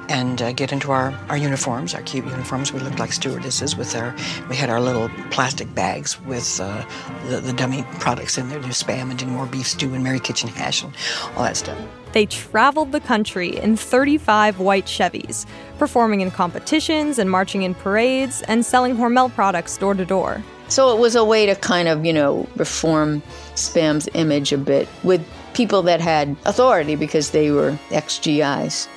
and 0.07 0.39
uh, 0.39 0.51
get 0.51 0.71
into 0.71 0.91
our, 0.91 1.11
our 1.29 1.37
uniforms, 1.37 1.95
our 1.95 2.03
cute 2.03 2.25
uniforms. 2.25 2.71
We 2.71 2.79
looked 2.79 2.99
like 2.99 3.11
stewardesses 3.11 3.75
with 3.75 3.95
our, 3.95 4.15
we 4.49 4.55
had 4.55 4.69
our 4.69 4.79
little 4.79 5.09
plastic 5.31 5.73
bags 5.73 6.21
with 6.21 6.59
uh, 6.61 6.85
the, 7.27 7.39
the 7.39 7.53
dummy 7.53 7.83
products 7.99 8.37
in 8.37 8.49
there, 8.49 8.59
do 8.59 8.67
spam 8.67 9.09
and 9.09 9.19
Dinty 9.19 9.29
Moore 9.29 9.47
beef 9.47 9.65
stew 9.65 9.95
and 9.95 10.03
Mary 10.03 10.19
Kitchen 10.19 10.49
hash 10.49 10.83
and 10.83 10.93
all 11.35 11.43
that 11.43 11.57
stuff. 11.57 11.77
They 12.17 12.25
traveled 12.25 12.93
the 12.93 12.99
country 12.99 13.57
in 13.57 13.77
35 13.77 14.59
white 14.59 14.85
Chevys, 14.85 15.45
performing 15.77 16.21
in 16.21 16.31
competitions 16.31 17.19
and 17.19 17.29
marching 17.29 17.61
in 17.61 17.75
parades 17.75 18.41
and 18.47 18.65
selling 18.65 18.95
Hormel 18.95 19.31
products 19.35 19.77
door 19.77 19.93
to 19.93 20.03
door. 20.03 20.43
So 20.67 20.97
it 20.97 20.99
was 20.99 21.15
a 21.15 21.23
way 21.23 21.45
to 21.45 21.53
kind 21.53 21.87
of, 21.87 22.03
you 22.05 22.11
know, 22.11 22.47
reform 22.55 23.21
Spam's 23.53 24.09
image 24.15 24.51
a 24.51 24.57
bit 24.57 24.87
with 25.03 25.23
people 25.53 25.83
that 25.83 26.01
had 26.01 26.35
authority 26.45 26.95
because 26.95 27.29
they 27.29 27.51
were 27.51 27.77
ex 27.91 28.17
GIs. 28.17 28.87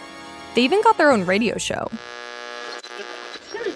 They 0.55 0.63
even 0.63 0.81
got 0.81 0.97
their 0.97 1.13
own 1.13 1.27
radio 1.27 1.59
show. 1.59 1.91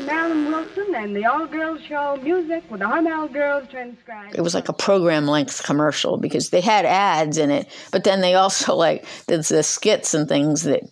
This 0.04 0.12
is 0.12 0.16
Marilyn 0.16 0.52
Wilson 0.52 0.94
and 0.94 1.16
the 1.16 1.24
All 1.24 1.46
Girls 1.46 1.80
Show 1.88 2.18
music 2.22 2.70
with 2.70 2.80
the 2.80 2.86
Hormel 2.86 3.32
Girls 3.32 3.66
transcribed. 3.70 4.34
It 4.36 4.42
was 4.42 4.54
like 4.54 4.68
a 4.68 4.74
program 4.74 5.26
length 5.26 5.62
commercial 5.62 6.18
because 6.18 6.50
they 6.50 6.60
had 6.60 6.84
ads 6.84 7.38
in 7.38 7.50
it, 7.50 7.66
but 7.90 8.04
then 8.04 8.20
they 8.20 8.34
also 8.34 8.74
like 8.74 9.06
the, 9.28 9.38
the 9.38 9.62
skits 9.62 10.12
and 10.12 10.28
things 10.28 10.64
that 10.64 10.82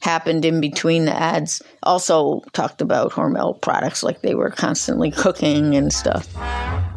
happened 0.00 0.46
in 0.46 0.62
between 0.62 1.04
the 1.04 1.14
ads 1.14 1.60
also 1.82 2.40
talked 2.54 2.80
about 2.80 3.12
Hormel 3.12 3.60
products 3.60 4.02
like 4.02 4.22
they 4.22 4.34
were 4.34 4.48
constantly 4.48 5.10
cooking 5.10 5.76
and 5.76 5.92
stuff. 5.92 6.26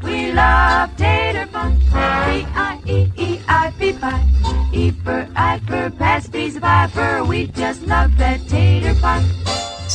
We 0.01 0.31
love 0.31 0.95
tater 0.95 1.45
fun. 1.47 1.77
B-I-E-E-I-P-I. 2.35 3.51
E 4.71 4.91
for 4.91 5.27
I 5.35 5.59
for 5.67 5.89
pass, 5.97 6.27
B's 6.27 6.57
for 6.57 7.25
We 7.25 7.47
just 7.47 7.81
love 7.85 8.17
that 8.17 8.47
tater 8.47 8.93
fun. 8.95 9.44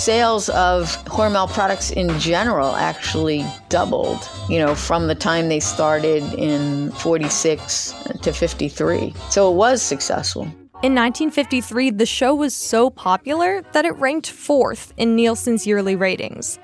Sales 0.00 0.48
of 0.48 0.96
Hormel 1.04 1.46
products 1.50 1.90
in 1.90 2.18
general 2.18 2.74
actually 2.74 3.44
doubled, 3.68 4.26
you 4.48 4.58
know, 4.58 4.74
from 4.74 5.08
the 5.08 5.14
time 5.14 5.50
they 5.50 5.60
started 5.60 6.22
in 6.38 6.90
46 6.92 7.94
to 8.22 8.32
53. 8.32 9.12
So 9.28 9.52
it 9.52 9.56
was 9.56 9.82
successful. 9.82 10.44
In 10.82 10.94
1953, 10.94 11.90
the 11.90 12.06
show 12.06 12.34
was 12.34 12.54
so 12.54 12.88
popular 12.88 13.62
that 13.72 13.84
it 13.84 13.94
ranked 13.96 14.30
fourth 14.30 14.94
in 14.96 15.16
Nielsen's 15.16 15.66
yearly 15.66 15.96
ratings. 15.96 16.58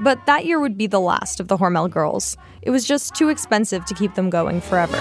But 0.00 0.26
that 0.26 0.44
year 0.44 0.58
would 0.58 0.76
be 0.76 0.88
the 0.88 0.98
last 0.98 1.38
of 1.38 1.46
the 1.46 1.58
Hormel 1.58 1.88
girls. 1.88 2.36
It 2.62 2.70
was 2.70 2.84
just 2.84 3.14
too 3.14 3.28
expensive 3.28 3.84
to 3.84 3.94
keep 3.94 4.16
them 4.16 4.30
going 4.30 4.60
forever. 4.60 4.98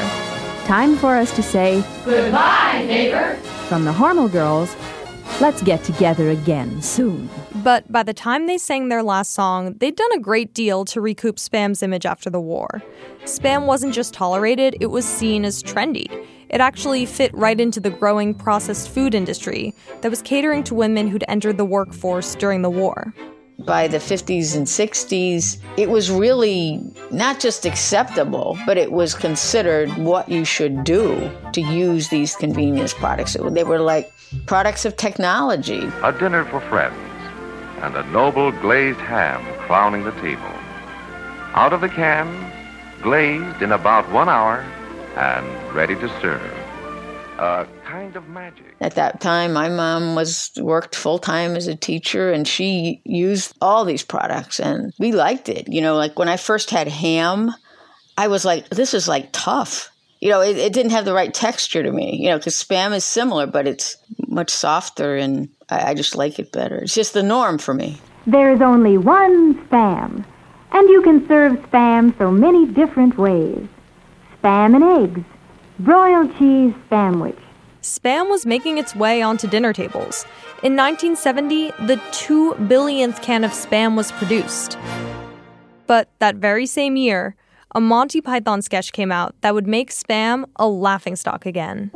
Time 0.65 0.95
for 0.95 1.15
us 1.15 1.35
to 1.35 1.41
say 1.41 1.83
goodbye, 2.05 2.85
neighbor. 2.85 3.33
From 3.67 3.85
the 3.85 3.91
Hormel 3.93 4.31
girls, 4.31 4.75
let's 5.41 5.63
get 5.63 5.83
together 5.83 6.29
again 6.29 6.83
soon. 6.83 7.27
But 7.63 7.91
by 7.91 8.03
the 8.03 8.13
time 8.13 8.47
they 8.47 8.57
sang 8.57 8.87
their 8.87 9.03
last 9.03 9.33
song, 9.33 9.73
they'd 9.79 9.95
done 9.95 10.11
a 10.13 10.19
great 10.19 10.53
deal 10.53 10.85
to 10.85 11.01
recoup 11.01 11.35
Spam's 11.35 11.83
image 11.83 12.05
after 12.05 12.29
the 12.29 12.39
war. 12.39 12.81
Spam 13.23 13.65
wasn't 13.65 13.93
just 13.93 14.13
tolerated, 14.13 14.77
it 14.79 14.87
was 14.87 15.05
seen 15.05 15.43
as 15.43 15.61
trendy. 15.61 16.09
It 16.49 16.61
actually 16.61 17.05
fit 17.05 17.33
right 17.33 17.59
into 17.59 17.81
the 17.81 17.89
growing 17.89 18.33
processed 18.33 18.89
food 18.89 19.13
industry 19.13 19.73
that 20.01 20.09
was 20.09 20.21
catering 20.21 20.63
to 20.65 20.73
women 20.73 21.09
who'd 21.09 21.25
entered 21.27 21.57
the 21.57 21.65
workforce 21.65 22.33
during 22.35 22.61
the 22.61 22.69
war. 22.69 23.13
By 23.59 23.89
the 23.89 23.97
50s 23.97 24.55
and 24.55 24.65
60s, 24.65 25.57
it 25.75 25.89
was 25.89 26.09
really 26.09 26.81
not 27.11 27.41
just 27.41 27.65
acceptable, 27.65 28.57
but 28.65 28.77
it 28.77 28.93
was 28.93 29.13
considered 29.13 29.89
what 29.97 30.29
you 30.29 30.45
should 30.45 30.85
do 30.85 31.29
to 31.51 31.59
use 31.61 32.07
these 32.07 32.37
convenience 32.37 32.93
products. 32.93 33.35
They 33.51 33.65
were 33.65 33.79
like 33.79 34.13
products 34.45 34.85
of 34.85 34.95
technology. 34.95 35.91
A 36.03 36.13
dinner 36.13 36.45
for 36.45 36.61
friends 36.61 37.08
and 37.81 37.95
a 37.95 38.03
noble 38.11 38.51
glazed 38.51 38.99
ham 38.99 39.43
crowning 39.59 40.03
the 40.03 40.11
table. 40.21 40.53
Out 41.53 41.73
of 41.73 41.81
the 41.81 41.89
can, 41.89 42.27
glazed 43.01 43.61
in 43.61 43.71
about 43.71 44.09
one 44.11 44.29
hour, 44.29 44.65
and 45.15 45.75
ready 45.75 45.95
to 45.95 46.07
serve. 46.21 46.41
A 47.39 47.67
kind 47.85 48.15
of 48.15 48.27
magic. 48.27 48.75
At 48.81 48.95
that 48.95 49.21
time, 49.21 49.53
my 49.53 49.69
mom 49.69 50.15
was 50.15 50.51
worked 50.57 50.95
full 50.95 51.19
time 51.19 51.55
as 51.55 51.67
a 51.67 51.75
teacher, 51.75 52.31
and 52.31 52.47
she 52.47 53.01
used 53.05 53.55
all 53.61 53.85
these 53.85 54.03
products, 54.03 54.59
and 54.59 54.93
we 54.99 55.11
liked 55.11 55.47
it. 55.49 55.67
You 55.67 55.81
know, 55.81 55.95
like 55.95 56.19
when 56.19 56.29
I 56.29 56.37
first 56.37 56.69
had 56.69 56.87
ham, 56.87 57.51
I 58.17 58.27
was 58.27 58.43
like, 58.43 58.69
"This 58.69 58.93
is 58.93 59.07
like 59.07 59.29
tough." 59.31 59.89
You 60.19 60.29
know, 60.29 60.41
it, 60.41 60.57
it 60.57 60.73
didn't 60.73 60.91
have 60.91 61.05
the 61.05 61.13
right 61.13 61.33
texture 61.33 61.81
to 61.81 61.91
me. 61.91 62.17
You 62.21 62.29
know, 62.29 62.37
because 62.37 62.61
spam 62.61 62.93
is 62.93 63.05
similar, 63.05 63.47
but 63.47 63.67
it's 63.67 63.95
much 64.27 64.49
softer, 64.49 65.15
and 65.15 65.47
I, 65.69 65.91
I 65.91 65.93
just 65.93 66.15
like 66.15 66.39
it 66.39 66.51
better. 66.51 66.77
It's 66.77 66.93
just 66.93 67.13
the 67.13 67.23
norm 67.23 67.57
for 67.57 67.73
me. 67.73 68.01
There's 68.27 68.61
only 68.61 68.97
one 68.97 69.55
spam, 69.65 70.25
and 70.71 70.89
you 70.89 71.01
can 71.01 71.27
serve 71.27 71.53
spam 71.69 72.17
so 72.17 72.31
many 72.31 72.65
different 72.67 73.17
ways 73.17 73.67
spam 74.41 74.75
and 74.75 74.83
eggs, 74.83 75.25
broiled 75.79 76.35
cheese 76.37 76.73
sandwich. 76.89 77.37
Spam 77.81 78.29
was 78.29 78.45
making 78.45 78.77
its 78.77 78.95
way 78.95 79.21
onto 79.21 79.47
dinner 79.47 79.73
tables. 79.73 80.25
In 80.63 80.75
1970, 80.75 81.71
the 81.87 82.01
2 82.11 82.55
billionth 82.67 83.21
can 83.21 83.43
of 83.43 83.51
spam 83.51 83.95
was 83.95 84.11
produced. 84.13 84.77
But 85.87 86.09
that 86.19 86.35
very 86.35 86.65
same 86.65 86.97
year, 86.97 87.35
a 87.73 87.79
Monty 87.79 88.21
Python 88.21 88.61
sketch 88.61 88.91
came 88.91 89.11
out 89.11 89.35
that 89.41 89.53
would 89.53 89.67
make 89.67 89.91
spam 89.91 90.45
a 90.57 90.67
laughingstock 90.67 91.45
again. 91.45 91.91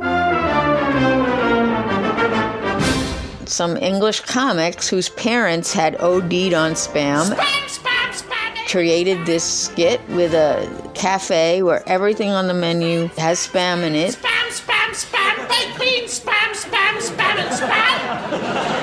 Some 3.54 3.76
English 3.76 4.22
comics 4.22 4.88
whose 4.88 5.10
parents 5.10 5.72
had 5.72 5.94
OD'd 6.00 6.54
on 6.54 6.72
spam. 6.72 7.22
Spam, 7.22 7.68
spam, 7.68 8.10
spam. 8.10 8.68
Created 8.68 9.24
this 9.26 9.44
skit 9.44 10.00
with 10.08 10.34
a 10.34 10.90
cafe 10.94 11.62
where 11.62 11.88
everything 11.88 12.30
on 12.30 12.48
the 12.48 12.54
menu 12.54 13.06
has 13.16 13.46
spam 13.46 13.84
in 13.84 13.94
it. 13.94 14.16
Spam, 14.16 14.48
spam, 14.50 14.90
spam. 14.90 15.48
Baked 15.48 15.78
beans, 15.78 16.18
spam, 16.18 16.50
spam, 16.50 16.94
spam, 16.98 17.36
and 17.38 17.50
spam. 17.54 17.70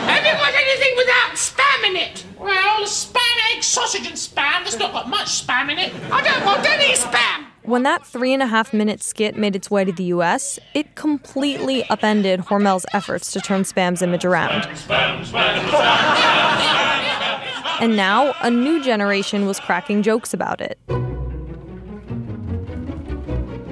I 0.07 0.21
didn't 0.23 0.39
want 0.39 0.55
anything 0.55 0.93
without 0.95 1.35
spam 1.35 1.89
in 1.89 1.95
it. 1.97 2.25
Well, 2.39 2.85
spam, 2.85 3.53
egg, 3.53 3.63
sausage, 3.63 4.07
and 4.07 4.15
spam. 4.15 4.63
There's 4.63 4.79
not 4.79 4.93
got 4.93 5.09
much 5.09 5.45
spam 5.45 5.69
in 5.69 5.79
it. 5.79 5.93
I 6.09 6.21
don't 6.21 6.45
want 6.45 6.65
any 6.65 6.93
spam. 6.93 7.50
When 7.71 7.83
that 7.83 8.05
three 8.05 8.33
and 8.33 8.43
a 8.43 8.47
half 8.47 8.73
minute 8.73 9.01
skit 9.01 9.37
made 9.37 9.55
its 9.55 9.71
way 9.71 9.85
to 9.85 9.93
the 9.93 10.03
US, 10.15 10.59
it 10.73 10.95
completely 10.95 11.85
upended 11.85 12.41
Hormel's 12.41 12.85
efforts 12.91 13.31
to 13.31 13.39
turn 13.39 13.61
Spam's 13.61 14.01
image 14.01 14.25
around. 14.25 14.67
And 17.79 17.95
now, 17.95 18.35
a 18.41 18.51
new 18.51 18.83
generation 18.83 19.47
was 19.47 19.59
cracking 19.59 20.03
jokes 20.03 20.35
about 20.35 20.61
it. 20.61 20.77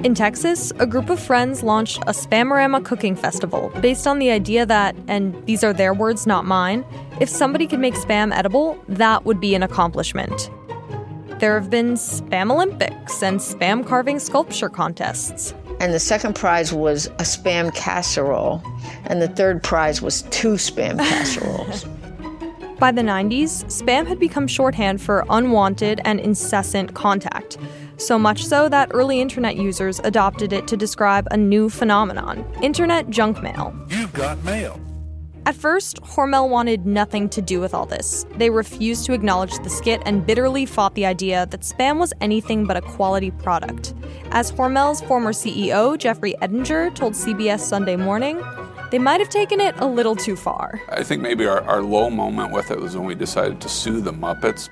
In 0.02 0.14
Texas, 0.16 0.72
a 0.80 0.86
group 0.86 1.10
of 1.10 1.20
friends 1.20 1.62
launched 1.62 1.98
a 2.08 2.12
Spamorama 2.12 2.84
cooking 2.84 3.14
festival 3.14 3.70
based 3.80 4.08
on 4.08 4.18
the 4.18 4.30
idea 4.30 4.66
that, 4.66 4.96
and 5.06 5.46
these 5.46 5.62
are 5.62 5.72
their 5.72 5.94
words, 5.94 6.26
not 6.26 6.44
mine, 6.44 6.84
if 7.20 7.28
somebody 7.28 7.68
could 7.68 7.78
make 7.78 7.94
spam 7.94 8.34
edible, 8.34 8.82
that 8.88 9.24
would 9.24 9.40
be 9.40 9.54
an 9.54 9.62
accomplishment. 9.62 10.50
There 11.40 11.58
have 11.58 11.70
been 11.70 11.94
Spam 11.94 12.52
Olympics 12.52 13.22
and 13.22 13.40
Spam 13.40 13.86
carving 13.86 14.18
sculpture 14.18 14.68
contests. 14.68 15.54
and 15.80 15.94
the 15.94 15.98
second 15.98 16.34
prize 16.34 16.74
was 16.74 17.06
a 17.06 17.24
spam 17.24 17.74
casserole, 17.74 18.62
and 19.06 19.22
the 19.22 19.28
third 19.28 19.62
prize 19.62 20.02
was 20.02 20.20
two 20.24 20.54
spam 20.54 20.98
casseroles. 21.10 21.86
By 22.78 22.92
the 22.92 23.00
90s, 23.00 23.64
spam 23.64 24.06
had 24.06 24.18
become 24.18 24.46
shorthand 24.46 25.00
for 25.00 25.24
unwanted 25.30 26.02
and 26.04 26.20
incessant 26.20 26.92
contact. 26.92 27.56
So 27.96 28.18
much 28.18 28.44
so 28.44 28.68
that 28.68 28.90
early 28.92 29.20
internet 29.22 29.56
users 29.56 30.00
adopted 30.00 30.52
it 30.52 30.66
to 30.68 30.76
describe 30.76 31.26
a 31.30 31.38
new 31.38 31.70
phenomenon 31.70 32.44
internet 32.62 33.08
junk 33.08 33.42
mail. 33.42 33.74
You've 33.88 34.12
got 34.12 34.42
mail. 34.44 34.78
At 35.46 35.54
first, 35.54 36.00
Hormel 36.02 36.48
wanted 36.48 36.86
nothing 36.86 37.28
to 37.30 37.40
do 37.40 37.60
with 37.60 37.74
all 37.74 37.86
this. 37.86 38.26
They 38.36 38.50
refused 38.50 39.06
to 39.06 39.12
acknowledge 39.12 39.56
the 39.58 39.70
skit 39.70 40.02
and 40.04 40.24
bitterly 40.26 40.66
fought 40.66 40.94
the 40.94 41.06
idea 41.06 41.46
that 41.46 41.62
spam 41.62 41.98
was 41.98 42.12
anything 42.20 42.66
but 42.66 42.76
a 42.76 42.82
quality 42.82 43.30
product. 43.30 43.94
As 44.30 44.52
Hormel's 44.52 45.00
former 45.00 45.32
CEO, 45.32 45.96
Jeffrey 45.98 46.34
Ettinger, 46.42 46.90
told 46.90 47.14
CBS 47.14 47.60
Sunday 47.60 47.96
Morning, 47.96 48.42
they 48.90 48.98
might 48.98 49.20
have 49.20 49.28
taken 49.28 49.60
it 49.60 49.74
a 49.78 49.86
little 49.86 50.16
too 50.16 50.36
far. 50.36 50.80
I 50.88 51.02
think 51.02 51.22
maybe 51.22 51.46
our, 51.46 51.62
our 51.62 51.82
low 51.82 52.10
moment 52.10 52.52
with 52.52 52.70
it 52.70 52.80
was 52.80 52.96
when 52.96 53.06
we 53.06 53.14
decided 53.14 53.60
to 53.60 53.68
sue 53.68 54.00
the 54.00 54.12
Muppets. 54.12 54.68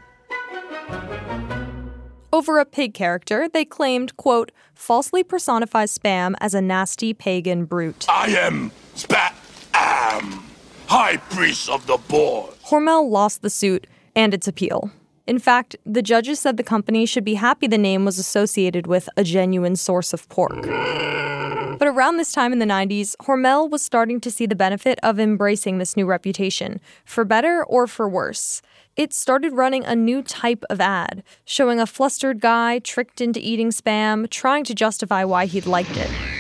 Over 2.31 2.59
a 2.59 2.67
pig 2.67 2.95
character, 2.95 3.49
they 3.49 3.65
claimed, 3.65 4.17
quote, 4.17 4.53
falsely 4.75 5.25
personifies 5.25 5.97
spam 5.97 6.35
as 6.41 6.53
a 6.55 6.61
nasty 6.61 7.15
pagan 7.15 7.65
brute. 7.65 8.07
I 8.09 8.29
am 8.29 8.71
Spat 8.95 9.35
Am, 9.75 10.45
High 10.89 11.19
Priest 11.19 11.69
of 11.69 11.87
the 11.87 11.99
board. 12.09 12.55
Hormel 12.65 13.11
lost 13.11 13.43
the 13.43 13.51
suit 13.51 13.87
and 14.17 14.33
its 14.33 14.49
appeal. 14.49 14.91
In 15.27 15.39
fact, 15.39 15.77
the 15.85 16.01
judges 16.01 16.41
said 16.41 16.57
the 16.57 16.63
company 16.63 17.05
should 17.05 17.27
be 17.27 17.35
happy 17.35 17.67
the 17.67 17.77
name 17.77 18.07
was 18.07 18.19
associated 18.19 18.87
with 18.87 19.07
a 19.15 19.23
genuine 19.23 19.77
source 19.77 20.15
of 20.15 20.27
pork. 20.31 20.63
But 20.63 21.89
around 21.89 22.17
this 22.17 22.33
time 22.33 22.55
in 22.55 22.59
the 22.59 22.65
90s, 22.65 23.17
Hormel 23.17 23.71
was 23.71 23.83
starting 23.83 24.19
to 24.23 24.31
see 24.31 24.47
the 24.47 24.57
benefit 24.57 24.99
of 25.03 25.21
embracing 25.21 25.77
this 25.77 25.95
new 25.95 26.07
reputation, 26.07 26.81
for 27.05 27.27
better 27.27 27.63
or 27.67 27.87
for 27.87 28.09
worse. 28.09 28.63
It 28.97 29.13
started 29.13 29.53
running 29.53 29.85
a 29.85 29.95
new 29.95 30.23
type 30.23 30.65
of 30.71 30.81
ad, 30.81 31.23
showing 31.45 31.79
a 31.81 31.87
flustered 31.87 32.41
guy 32.41 32.79
tricked 32.79 33.21
into 33.21 33.41
eating 33.41 33.69
spam, 33.69 34.29
trying 34.31 34.65
to 34.65 34.75
justify 34.75 35.23
why 35.23 35.45
he'd 35.45 35.67
liked 35.67 35.99
it. 35.99 36.38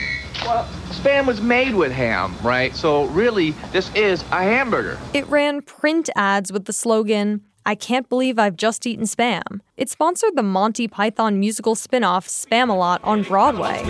Well, 0.49 0.65
spam 0.93 1.27
was 1.27 1.43
made 1.43 1.75
with 1.75 1.93
ham, 1.93 2.35
right? 2.43 2.75
So 2.75 3.05
really, 3.09 3.51
this 3.71 3.95
is 3.95 4.23
a 4.33 4.43
hamburger. 4.43 4.99
It 5.13 5.27
ran 5.29 5.61
print 5.61 6.09
ads 6.17 6.51
with 6.51 6.65
the 6.65 6.73
slogan, 6.73 7.43
I 7.67 7.75
can't 7.75 8.09
believe 8.09 8.39
I've 8.39 8.57
just 8.57 8.87
eaten 8.87 9.05
spam. 9.05 9.61
It 9.77 9.91
sponsored 9.91 10.37
the 10.37 10.43
Monty 10.43 10.89
Python 10.89 11.39
musical 11.39 11.75
spin 11.75 12.03
off 12.03 12.27
Spamalot 12.27 13.01
on 13.03 13.25
Broadway. 13.25 13.83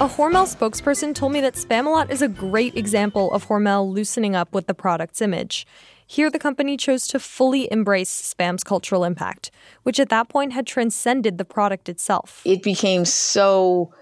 A 0.00 0.08
Hormel 0.08 0.48
spokesperson 0.48 1.14
told 1.14 1.32
me 1.32 1.42
that 1.42 1.52
Spamalot 1.52 2.10
is 2.10 2.22
a 2.22 2.28
great 2.28 2.74
example 2.78 3.30
of 3.32 3.46
Hormel 3.48 3.92
loosening 3.92 4.34
up 4.34 4.54
with 4.54 4.66
the 4.66 4.72
product's 4.72 5.20
image. 5.20 5.66
Here, 6.10 6.28
the 6.28 6.40
company 6.40 6.76
chose 6.76 7.06
to 7.06 7.20
fully 7.20 7.70
embrace 7.70 8.10
Spam's 8.10 8.64
cultural 8.64 9.04
impact, 9.04 9.52
which 9.84 10.00
at 10.00 10.08
that 10.08 10.28
point 10.28 10.52
had 10.52 10.66
transcended 10.66 11.38
the 11.38 11.44
product 11.44 11.88
itself. 11.88 12.42
It 12.44 12.64
became 12.64 13.04
so 13.04 13.94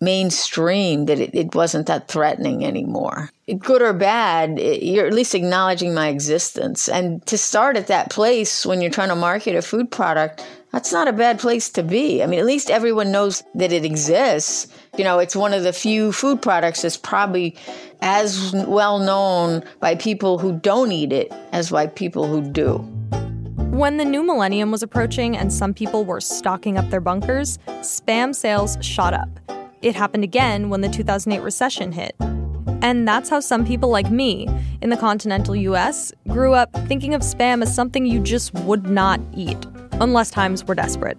mainstream 0.00 1.06
that 1.06 1.18
it, 1.18 1.34
it 1.34 1.56
wasn't 1.56 1.88
that 1.88 2.06
threatening 2.06 2.64
anymore. 2.64 3.30
Good 3.58 3.82
or 3.82 3.92
bad, 3.92 4.60
it, 4.60 4.84
you're 4.84 5.08
at 5.08 5.12
least 5.12 5.34
acknowledging 5.34 5.92
my 5.92 6.06
existence. 6.06 6.88
And 6.88 7.26
to 7.26 7.36
start 7.36 7.76
at 7.76 7.88
that 7.88 8.10
place 8.10 8.64
when 8.64 8.80
you're 8.80 8.92
trying 8.92 9.08
to 9.08 9.16
market 9.16 9.56
a 9.56 9.62
food 9.62 9.90
product, 9.90 10.46
that's 10.70 10.92
not 10.92 11.08
a 11.08 11.12
bad 11.12 11.40
place 11.40 11.68
to 11.70 11.82
be. 11.82 12.22
I 12.22 12.26
mean, 12.26 12.38
at 12.38 12.46
least 12.46 12.70
everyone 12.70 13.10
knows 13.10 13.42
that 13.56 13.72
it 13.72 13.84
exists. 13.84 14.68
You 14.96 15.04
know, 15.04 15.18
it's 15.18 15.36
one 15.36 15.52
of 15.52 15.62
the 15.62 15.74
few 15.74 16.10
food 16.10 16.40
products 16.40 16.80
that's 16.82 16.96
probably 16.96 17.54
as 18.00 18.52
well 18.66 18.98
known 18.98 19.62
by 19.78 19.94
people 19.94 20.38
who 20.38 20.58
don't 20.58 20.90
eat 20.90 21.12
it 21.12 21.30
as 21.52 21.70
by 21.70 21.86
people 21.86 22.26
who 22.26 22.40
do. 22.40 22.78
When 23.76 23.98
the 23.98 24.06
new 24.06 24.22
millennium 24.22 24.70
was 24.70 24.82
approaching 24.82 25.36
and 25.36 25.52
some 25.52 25.74
people 25.74 26.06
were 26.06 26.20
stocking 26.20 26.78
up 26.78 26.88
their 26.88 27.02
bunkers, 27.02 27.58
spam 27.80 28.34
sales 28.34 28.78
shot 28.80 29.12
up. 29.12 29.28
It 29.82 29.94
happened 29.94 30.24
again 30.24 30.70
when 30.70 30.80
the 30.80 30.88
2008 30.88 31.42
recession 31.42 31.92
hit. 31.92 32.16
And 32.80 33.06
that's 33.06 33.28
how 33.28 33.40
some 33.40 33.66
people 33.66 33.90
like 33.90 34.10
me 34.10 34.48
in 34.80 34.88
the 34.88 34.96
continental 34.96 35.54
US 35.54 36.10
grew 36.28 36.54
up 36.54 36.72
thinking 36.86 37.12
of 37.12 37.20
spam 37.20 37.62
as 37.62 37.74
something 37.74 38.06
you 38.06 38.20
just 38.20 38.54
would 38.54 38.88
not 38.88 39.20
eat, 39.34 39.66
unless 39.92 40.30
times 40.30 40.64
were 40.64 40.74
desperate. 40.74 41.18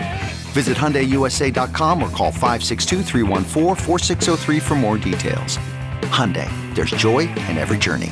Visit 0.51 0.77
HyundaiUSA.com 0.77 2.03
or 2.03 2.09
call 2.09 2.31
562 2.31 3.03
for 4.59 4.75
more 4.75 4.97
details. 4.97 5.57
Hyundai, 6.11 6.49
there's 6.75 6.91
joy 6.91 7.19
in 7.47 7.57
every 7.57 7.77
journey. 7.77 8.11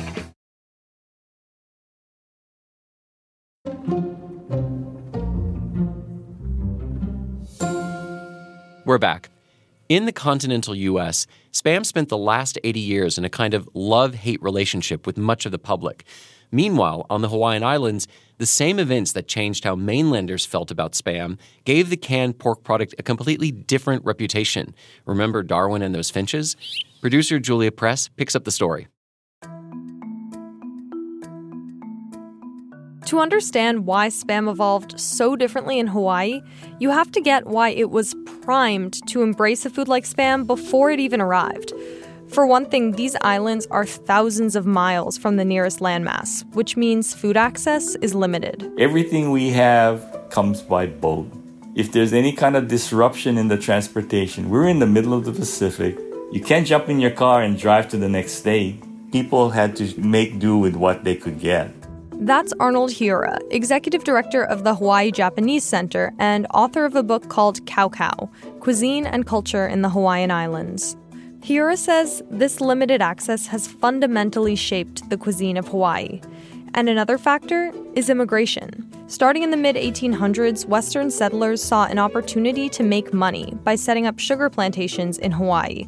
We're 8.86 8.98
back. 8.98 9.30
In 9.88 10.06
the 10.06 10.12
continental 10.12 10.74
US, 10.74 11.28
Spam 11.52 11.86
spent 11.86 12.08
the 12.08 12.18
last 12.18 12.58
80 12.64 12.80
years 12.80 13.18
in 13.18 13.24
a 13.24 13.28
kind 13.28 13.54
of 13.54 13.68
love 13.74 14.14
hate 14.14 14.42
relationship 14.42 15.06
with 15.06 15.16
much 15.16 15.46
of 15.46 15.52
the 15.52 15.58
public. 15.58 16.04
Meanwhile, 16.52 17.06
on 17.08 17.22
the 17.22 17.28
Hawaiian 17.28 17.62
Islands, 17.62 18.08
the 18.38 18.46
same 18.46 18.78
events 18.78 19.12
that 19.12 19.28
changed 19.28 19.64
how 19.64 19.74
mainlanders 19.74 20.46
felt 20.46 20.70
about 20.70 20.92
Spam 20.92 21.38
gave 21.64 21.90
the 21.90 21.96
canned 21.96 22.38
pork 22.38 22.64
product 22.64 22.94
a 22.98 23.02
completely 23.02 23.50
different 23.50 24.04
reputation. 24.04 24.74
Remember 25.06 25.42
Darwin 25.42 25.82
and 25.82 25.94
those 25.94 26.10
finches? 26.10 26.56
Producer 27.00 27.38
Julia 27.38 27.70
Press 27.70 28.08
picks 28.08 28.34
up 28.34 28.44
the 28.44 28.50
story. 28.50 28.88
To 33.06 33.18
understand 33.18 33.86
why 33.86 34.06
spam 34.06 34.48
evolved 34.48 35.00
so 35.00 35.34
differently 35.34 35.80
in 35.80 35.88
Hawaii, 35.88 36.42
you 36.78 36.90
have 36.90 37.10
to 37.10 37.20
get 37.20 37.46
why 37.46 37.70
it 37.70 37.90
was 37.90 38.14
primed 38.42 39.04
to 39.08 39.22
embrace 39.22 39.66
a 39.66 39.70
food 39.70 39.88
like 39.88 40.04
spam 40.04 40.46
before 40.46 40.92
it 40.92 41.00
even 41.00 41.20
arrived. 41.20 41.72
For 42.32 42.46
one 42.46 42.66
thing, 42.66 42.92
these 42.92 43.16
islands 43.22 43.66
are 43.72 43.84
thousands 43.84 44.54
of 44.54 44.64
miles 44.64 45.18
from 45.18 45.36
the 45.36 45.44
nearest 45.44 45.80
landmass, 45.80 46.44
which 46.54 46.76
means 46.76 47.12
food 47.12 47.36
access 47.36 47.96
is 47.96 48.14
limited. 48.14 48.70
Everything 48.78 49.32
we 49.32 49.50
have 49.50 50.26
comes 50.30 50.62
by 50.62 50.86
boat. 50.86 51.28
If 51.74 51.90
there's 51.90 52.12
any 52.12 52.32
kind 52.32 52.54
of 52.54 52.68
disruption 52.68 53.36
in 53.36 53.48
the 53.48 53.58
transportation, 53.58 54.48
we're 54.48 54.68
in 54.68 54.78
the 54.78 54.86
middle 54.86 55.12
of 55.12 55.24
the 55.24 55.32
Pacific. 55.32 55.98
You 56.30 56.40
can't 56.40 56.68
jump 56.68 56.88
in 56.88 57.00
your 57.00 57.10
car 57.10 57.42
and 57.42 57.58
drive 57.58 57.88
to 57.88 57.96
the 57.96 58.08
next 58.08 58.34
state. 58.34 58.80
People 59.10 59.50
had 59.50 59.74
to 59.76 60.00
make 60.00 60.38
do 60.38 60.56
with 60.56 60.76
what 60.76 61.02
they 61.02 61.16
could 61.16 61.40
get. 61.40 61.74
That's 62.12 62.52
Arnold 62.60 62.90
Hiura, 62.90 63.40
executive 63.50 64.04
director 64.04 64.44
of 64.44 64.62
the 64.62 64.76
Hawaii 64.76 65.10
Japanese 65.10 65.64
Center 65.64 66.12
and 66.20 66.46
author 66.54 66.84
of 66.84 66.94
a 66.94 67.02
book 67.02 67.28
called 67.28 67.66
Kau 67.66 67.88
Kau 67.88 68.30
Cuisine 68.60 69.06
and 69.06 69.26
Culture 69.26 69.66
in 69.66 69.82
the 69.82 69.88
Hawaiian 69.88 70.30
Islands. 70.30 70.96
Hiura 71.42 71.76
says 71.76 72.22
this 72.30 72.60
limited 72.60 73.00
access 73.00 73.46
has 73.46 73.66
fundamentally 73.66 74.54
shaped 74.54 75.08
the 75.08 75.16
cuisine 75.16 75.56
of 75.56 75.68
Hawaii. 75.68 76.20
And 76.74 76.88
another 76.88 77.18
factor 77.18 77.72
is 77.94 78.10
immigration. 78.10 78.86
Starting 79.08 79.42
in 79.42 79.50
the 79.50 79.56
mid 79.56 79.74
1800s, 79.74 80.66
Western 80.66 81.10
settlers 81.10 81.62
saw 81.62 81.86
an 81.86 81.98
opportunity 81.98 82.68
to 82.68 82.82
make 82.82 83.12
money 83.12 83.54
by 83.64 83.74
setting 83.74 84.06
up 84.06 84.18
sugar 84.18 84.50
plantations 84.50 85.18
in 85.18 85.32
Hawaii. 85.32 85.86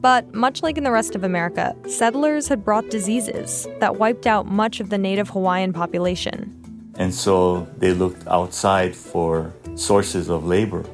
But 0.00 0.32
much 0.34 0.62
like 0.62 0.78
in 0.78 0.84
the 0.84 0.90
rest 0.90 1.14
of 1.14 1.24
America, 1.24 1.76
settlers 1.88 2.48
had 2.48 2.64
brought 2.64 2.88
diseases 2.88 3.66
that 3.80 3.96
wiped 3.96 4.26
out 4.26 4.46
much 4.46 4.80
of 4.80 4.88
the 4.88 4.98
native 4.98 5.28
Hawaiian 5.28 5.72
population. 5.72 6.58
And 6.96 7.12
so 7.12 7.66
they 7.78 7.92
looked 7.92 8.26
outside 8.28 8.94
for 8.96 9.52
sources 9.74 10.30
of 10.30 10.44
labor, 10.46 10.84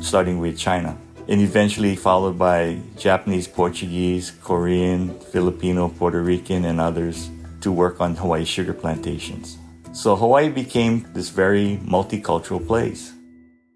starting 0.00 0.38
with 0.40 0.58
China, 0.58 0.98
and 1.28 1.40
eventually 1.40 1.96
followed 1.96 2.38
by 2.38 2.78
Japanese, 2.96 3.48
Portuguese, 3.48 4.32
Korean, 4.42 5.18
Filipino, 5.20 5.88
Puerto 5.88 6.22
Rican, 6.22 6.64
and 6.64 6.80
others 6.80 7.30
to 7.60 7.72
work 7.72 8.00
on 8.00 8.14
Hawaii 8.14 8.44
sugar 8.44 8.74
plantations. 8.74 9.58
So 9.92 10.16
Hawaii 10.16 10.48
became 10.48 11.06
this 11.12 11.30
very 11.30 11.78
multicultural 11.84 12.64
place. 12.66 13.12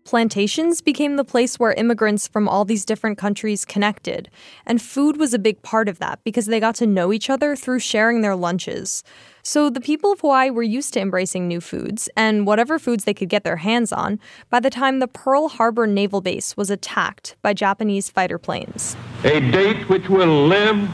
Plantations 0.04 0.80
became 0.80 1.16
the 1.16 1.24
place 1.24 1.58
where 1.58 1.74
immigrants 1.74 2.26
from 2.26 2.48
all 2.48 2.64
these 2.64 2.87
different 2.87 3.18
countries 3.18 3.66
connected, 3.66 4.30
and 4.64 4.80
food 4.80 5.18
was 5.18 5.34
a 5.34 5.38
big 5.38 5.61
part 5.61 5.87
of 5.87 5.98
that 5.98 6.18
because 6.24 6.46
they 6.46 6.61
got 6.61 6.76
to 6.76 6.87
know 6.87 7.12
each 7.12 7.28
other 7.28 7.54
through 7.54 7.80
sharing 7.80 8.22
their 8.22 8.34
lunches. 8.34 9.04
So 9.48 9.70
the 9.70 9.80
people 9.80 10.12
of 10.12 10.20
Hawaii 10.20 10.50
were 10.50 10.62
used 10.62 10.92
to 10.92 11.00
embracing 11.00 11.48
new 11.48 11.62
foods, 11.62 12.11
and 12.14 12.46
whatever 12.46 12.78
foods 12.78 13.04
they 13.04 13.14
could 13.14 13.30
get 13.30 13.44
their 13.44 13.56
hands 13.56 13.94
on, 13.94 14.20
by 14.50 14.61
the 14.61 14.68
time 14.68 14.98
the 14.98 15.08
Pearl 15.08 15.48
Harbor 15.48 15.87
Naval 15.87 16.20
Base 16.20 16.54
was 16.54 16.68
attacked 16.68 17.34
by 17.40 17.54
Japanese 17.54 18.11
fighter 18.11 18.37
planes. 18.37 18.94
A 19.24 19.40
date 19.40 19.88
which 19.88 20.11
will 20.11 20.46
live 20.48 20.90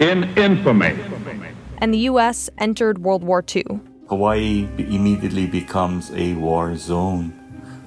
in 0.00 0.24
infamy. 0.38 0.96
And 1.76 1.92
the 1.92 2.08
U.S. 2.10 2.48
entered 2.56 3.00
World 3.04 3.22
War 3.22 3.44
II. 3.54 3.80
Hawaii 4.08 4.66
immediately 4.78 5.44
becomes 5.46 6.10
a 6.12 6.32
war 6.36 6.74
zone. 6.74 7.34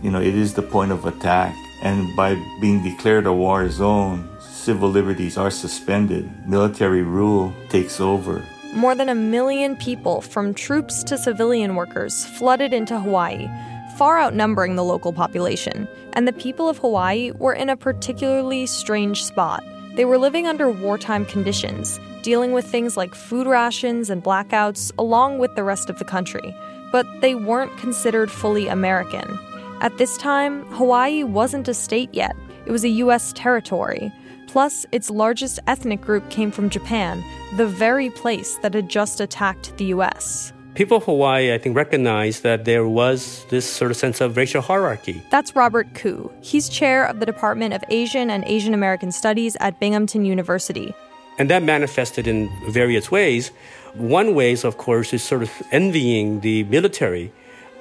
You 0.04 0.12
know, 0.12 0.22
it 0.22 0.36
is 0.36 0.54
the 0.54 0.62
point 0.62 0.92
of 0.92 1.06
attack. 1.06 1.56
And 1.82 2.16
by 2.16 2.36
being 2.62 2.84
declared 2.84 3.26
a 3.26 3.34
war 3.34 3.68
zone, 3.72 4.30
civil 4.40 4.90
liberties 4.90 5.40
are 5.40 5.50
suspended, 5.50 6.30
military 6.48 7.02
rule 7.02 7.52
takes 7.70 8.00
over. 8.00 8.46
More 8.74 8.94
than 8.94 9.10
a 9.10 9.16
million 9.16 9.76
people, 9.76 10.22
from 10.22 10.54
troops 10.54 11.04
to 11.06 11.18
civilian 11.18 11.76
workers, 11.76 12.26
flooded 12.26 12.72
into 12.72 13.00
Hawaii, 13.00 13.50
far 13.98 14.20
outnumbering 14.20 14.76
the 14.76 14.84
local 14.84 15.12
population. 15.12 15.88
And 16.14 16.28
the 16.28 16.34
people 16.34 16.70
of 16.70 16.78
Hawaii 16.78 17.32
were 17.32 17.54
in 17.54 17.70
a 17.70 17.76
particularly 17.76 18.68
strange 18.68 19.24
spot. 19.24 19.64
They 19.96 20.06
were 20.06 20.20
living 20.20 20.46
under 20.46 20.70
wartime 20.70 21.26
conditions, 21.26 22.00
dealing 22.22 22.52
with 22.52 22.66
things 22.66 22.96
like 22.96 23.16
food 23.16 23.48
rations 23.48 24.12
and 24.12 24.24
blackouts, 24.24 24.92
along 25.00 25.40
with 25.40 25.56
the 25.56 25.64
rest 25.64 25.90
of 25.90 25.98
the 25.98 26.06
country. 26.06 26.56
But 26.92 27.08
they 27.22 27.34
weren't 27.34 27.76
considered 27.80 28.30
fully 28.30 28.68
American. 28.68 29.40
At 29.82 29.98
this 29.98 30.16
time, 30.20 30.64
Hawaii 30.74 31.24
wasn't 31.24 31.68
a 31.68 31.74
state 31.74 32.14
yet, 32.14 32.36
it 32.68 32.72
was 32.72 32.84
a 32.84 32.90
U.S. 32.90 33.34
territory. 33.34 34.12
Plus, 34.50 34.84
its 34.92 35.12
largest 35.12 35.60
ethnic 35.68 36.02
group 36.02 36.28
came 36.32 36.50
from 36.50 36.72
Japan, 36.72 37.24
the 37.56 37.68
very 37.68 38.10
place 38.10 38.58
that 38.64 38.74
had 38.74 38.90
just 38.90 39.22
attacked 39.22 39.78
the 39.78 39.86
U.S. 39.86 40.52
People 40.74 40.98
of 40.98 41.04
Hawaii, 41.04 41.54
I 41.54 41.60
think, 41.60 41.76
recognized 41.76 42.42
that 42.42 42.66
there 42.66 42.88
was 42.88 43.46
this 43.52 43.70
sort 43.70 43.92
of 43.92 43.98
sense 43.98 44.22
of 44.22 44.36
racial 44.38 44.64
hierarchy. 44.64 45.22
That's 45.30 45.56
Robert 45.56 45.94
Ku. 45.94 46.32
He's 46.42 46.68
chair 46.68 47.06
of 47.06 47.20
the 47.20 47.28
Department 47.28 47.76
of 47.76 47.84
Asian 47.90 48.32
and 48.32 48.44
Asian 48.46 48.74
American 48.74 49.12
Studies 49.12 49.56
at 49.60 49.80
Binghamton 49.80 50.26
University. 50.26 50.96
And 51.38 51.48
that 51.52 51.62
manifested 51.62 52.28
in 52.28 52.50
various 52.72 53.12
ways. 53.12 53.50
One 53.94 54.34
way, 54.34 54.58
of 54.64 54.78
course, 54.78 55.14
is 55.14 55.22
sort 55.22 55.44
of 55.44 55.52
envying 55.72 56.40
the 56.40 56.64
military 56.64 57.32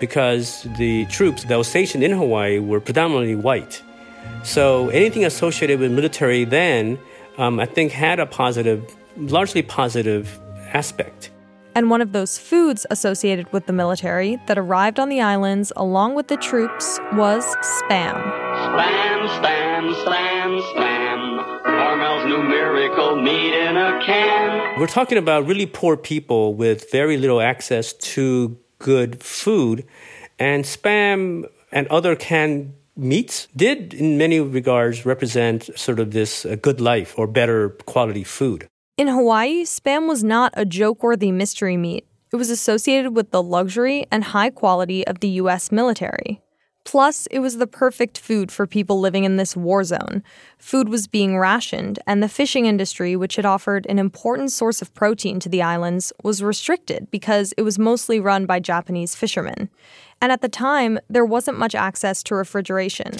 because 0.00 0.66
the 0.76 1.06
troops 1.06 1.44
that 1.44 1.56
were 1.56 1.64
stationed 1.64 2.04
in 2.04 2.12
Hawaii 2.12 2.58
were 2.58 2.78
predominantly 2.78 3.36
white. 3.36 3.82
So 4.42 4.88
anything 4.90 5.24
associated 5.24 5.80
with 5.80 5.92
military 5.92 6.44
then, 6.44 6.98
um, 7.36 7.60
I 7.60 7.66
think, 7.66 7.92
had 7.92 8.18
a 8.20 8.26
positive, 8.26 8.96
largely 9.16 9.62
positive 9.62 10.38
aspect. 10.72 11.30
And 11.74 11.90
one 11.90 12.00
of 12.00 12.12
those 12.12 12.38
foods 12.38 12.86
associated 12.90 13.52
with 13.52 13.66
the 13.66 13.72
military 13.72 14.38
that 14.46 14.58
arrived 14.58 14.98
on 14.98 15.08
the 15.08 15.20
islands 15.20 15.72
along 15.76 16.14
with 16.14 16.28
the 16.28 16.36
troops 16.36 16.98
was 17.12 17.44
spam. 17.62 18.14
Spam, 18.14 19.28
spam, 19.38 19.94
spam, 20.04 20.60
spam. 20.72 21.62
Hormel's 21.64 22.26
new 22.26 22.42
miracle 22.42 23.22
meat 23.22 23.54
in 23.54 23.76
a 23.76 24.00
can. 24.04 24.80
We're 24.80 24.86
talking 24.88 25.18
about 25.18 25.46
really 25.46 25.66
poor 25.66 25.96
people 25.96 26.54
with 26.54 26.90
very 26.90 27.16
little 27.16 27.40
access 27.40 27.92
to 27.92 28.58
good 28.78 29.22
food, 29.22 29.84
and 30.38 30.64
spam 30.64 31.44
and 31.70 31.86
other 31.88 32.16
canned 32.16 32.74
meats 32.98 33.48
did, 33.54 33.94
in 33.94 34.18
many 34.18 34.40
regards, 34.40 35.06
represent 35.06 35.70
sort 35.78 36.00
of 36.00 36.10
this 36.10 36.44
uh, 36.44 36.56
good 36.60 36.80
life 36.80 37.14
or 37.16 37.26
better 37.26 37.70
quality 37.86 38.24
food. 38.24 38.66
In 38.96 39.06
Hawaii, 39.06 39.64
spam 39.64 40.08
was 40.08 40.24
not 40.24 40.52
a 40.56 40.66
joke 40.66 41.02
worthy 41.02 41.30
mystery 41.30 41.76
meat. 41.76 42.04
It 42.32 42.36
was 42.36 42.50
associated 42.50 43.14
with 43.14 43.30
the 43.30 43.42
luxury 43.42 44.06
and 44.10 44.24
high 44.24 44.50
quality 44.50 45.06
of 45.06 45.20
the 45.20 45.28
U.S. 45.42 45.70
military. 45.70 46.42
Plus, 46.84 47.26
it 47.26 47.40
was 47.40 47.58
the 47.58 47.66
perfect 47.66 48.16
food 48.16 48.50
for 48.50 48.66
people 48.66 48.98
living 48.98 49.24
in 49.24 49.36
this 49.36 49.54
war 49.54 49.84
zone. 49.84 50.22
Food 50.56 50.88
was 50.88 51.06
being 51.06 51.38
rationed, 51.38 51.98
and 52.06 52.22
the 52.22 52.30
fishing 52.30 52.64
industry, 52.64 53.14
which 53.14 53.36
had 53.36 53.44
offered 53.44 53.86
an 53.90 53.98
important 53.98 54.52
source 54.52 54.80
of 54.80 54.94
protein 54.94 55.38
to 55.40 55.50
the 55.50 55.60
islands, 55.60 56.14
was 56.22 56.42
restricted 56.42 57.10
because 57.10 57.52
it 57.58 57.62
was 57.62 57.78
mostly 57.78 58.18
run 58.18 58.46
by 58.46 58.58
Japanese 58.58 59.14
fishermen. 59.14 59.68
And 60.20 60.32
at 60.32 60.40
the 60.40 60.48
time, 60.48 60.98
there 61.08 61.24
wasn't 61.24 61.58
much 61.58 61.74
access 61.74 62.22
to 62.24 62.34
refrigeration. 62.34 63.12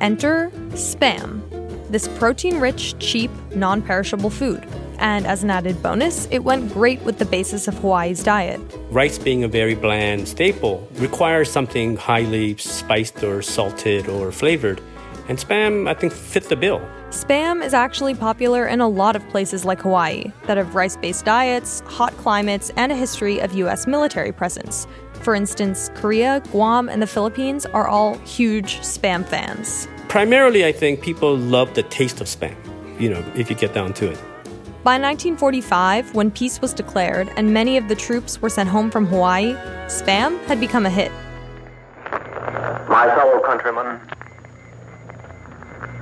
Enter 0.00 0.50
spam, 0.70 1.42
this 1.90 2.08
protein 2.18 2.60
rich, 2.60 2.98
cheap, 2.98 3.30
non 3.54 3.82
perishable 3.82 4.30
food. 4.30 4.66
And 4.98 5.26
as 5.26 5.44
an 5.44 5.50
added 5.50 5.82
bonus, 5.82 6.26
it 6.30 6.40
went 6.40 6.72
great 6.72 7.00
with 7.02 7.18
the 7.18 7.24
basis 7.24 7.68
of 7.68 7.74
Hawaii's 7.78 8.22
diet. 8.22 8.60
Rice 8.90 9.18
being 9.18 9.44
a 9.44 9.48
very 9.48 9.74
bland 9.74 10.28
staple 10.28 10.88
requires 10.94 11.50
something 11.50 11.96
highly 11.96 12.56
spiced 12.56 13.22
or 13.22 13.40
salted 13.40 14.08
or 14.08 14.32
flavored. 14.32 14.80
And 15.28 15.38
spam, 15.38 15.88
I 15.88 15.94
think, 15.94 16.12
fit 16.12 16.44
the 16.44 16.56
bill. 16.56 16.80
Spam 17.10 17.64
is 17.64 17.74
actually 17.74 18.14
popular 18.14 18.66
in 18.66 18.80
a 18.80 18.88
lot 18.88 19.14
of 19.14 19.26
places 19.28 19.64
like 19.64 19.80
Hawaii 19.80 20.32
that 20.46 20.56
have 20.56 20.74
rice 20.74 20.96
based 20.96 21.24
diets, 21.24 21.80
hot 21.86 22.16
climates, 22.16 22.70
and 22.76 22.90
a 22.90 22.96
history 22.96 23.38
of 23.38 23.52
U.S. 23.52 23.86
military 23.86 24.32
presence. 24.32 24.86
For 25.22 25.34
instance, 25.34 25.90
Korea, 25.94 26.42
Guam, 26.50 26.88
and 26.88 27.02
the 27.02 27.06
Philippines 27.06 27.66
are 27.66 27.86
all 27.86 28.16
huge 28.18 28.78
spam 28.78 29.24
fans. 29.24 29.86
Primarily, 30.08 30.64
I 30.64 30.72
think 30.72 31.02
people 31.02 31.36
love 31.36 31.74
the 31.74 31.82
taste 31.82 32.20
of 32.20 32.26
spam, 32.26 32.56
you 32.98 33.10
know, 33.10 33.24
if 33.34 33.50
you 33.50 33.56
get 33.56 33.74
down 33.74 33.92
to 33.94 34.10
it. 34.10 34.18
By 34.84 34.94
1945, 34.94 36.14
when 36.14 36.30
peace 36.30 36.62
was 36.62 36.72
declared 36.72 37.30
and 37.36 37.52
many 37.52 37.76
of 37.76 37.88
the 37.88 37.94
troops 37.94 38.40
were 38.40 38.48
sent 38.48 38.70
home 38.70 38.90
from 38.90 39.06
Hawaii, 39.06 39.54
Spam 39.86 40.42
had 40.44 40.60
become 40.60 40.86
a 40.86 40.90
hit. 40.90 41.12
My 42.88 43.12
fellow 43.14 43.40
countrymen, 43.44 44.00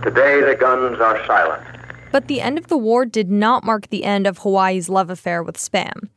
today 0.06 0.40
the 0.40 0.54
guns 0.54 1.00
are 1.00 1.26
silent. 1.26 1.64
But 2.12 2.28
the 2.28 2.40
end 2.40 2.58
of 2.58 2.68
the 2.68 2.78
war 2.78 3.04
did 3.04 3.28
not 3.28 3.64
mark 3.64 3.88
the 3.88 4.04
end 4.04 4.24
of 4.28 4.38
Hawaii's 4.38 4.88
love 4.88 5.10
affair 5.10 5.42
with 5.42 5.56
Spam. 5.56 6.08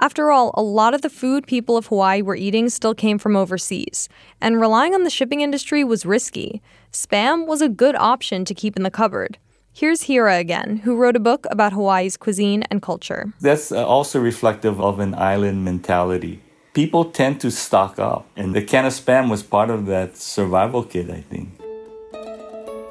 After 0.00 0.32
all, 0.32 0.50
a 0.54 0.62
lot 0.62 0.92
of 0.92 1.02
the 1.02 1.10
food 1.10 1.46
people 1.46 1.76
of 1.76 1.86
Hawaii 1.86 2.20
were 2.20 2.34
eating 2.34 2.68
still 2.68 2.94
came 2.94 3.16
from 3.16 3.36
overseas, 3.36 4.08
and 4.40 4.60
relying 4.60 4.92
on 4.92 5.04
the 5.04 5.10
shipping 5.10 5.40
industry 5.40 5.84
was 5.84 6.04
risky. 6.04 6.60
Spam 6.92 7.46
was 7.46 7.62
a 7.62 7.68
good 7.68 7.94
option 7.94 8.44
to 8.44 8.54
keep 8.54 8.76
in 8.76 8.82
the 8.82 8.90
cupboard. 8.90 9.38
Here's 9.72 10.02
Hiura 10.02 10.40
again, 10.40 10.78
who 10.78 10.96
wrote 10.96 11.14
a 11.14 11.20
book 11.20 11.46
about 11.48 11.72
Hawaii's 11.72 12.16
cuisine 12.16 12.64
and 12.64 12.82
culture. 12.82 13.32
That's 13.40 13.70
uh, 13.70 13.86
also 13.86 14.18
reflective 14.18 14.80
of 14.80 14.98
an 14.98 15.14
island 15.14 15.64
mentality. 15.64 16.42
People 16.74 17.04
tend 17.04 17.40
to 17.42 17.52
stock 17.52 18.00
up, 18.00 18.26
and 18.36 18.52
the 18.54 18.62
can 18.62 18.84
of 18.84 18.92
spam 18.92 19.30
was 19.30 19.44
part 19.44 19.70
of 19.70 19.86
that 19.86 20.16
survival 20.16 20.82
kit, 20.82 21.08
I 21.08 21.20
think. 21.20 21.57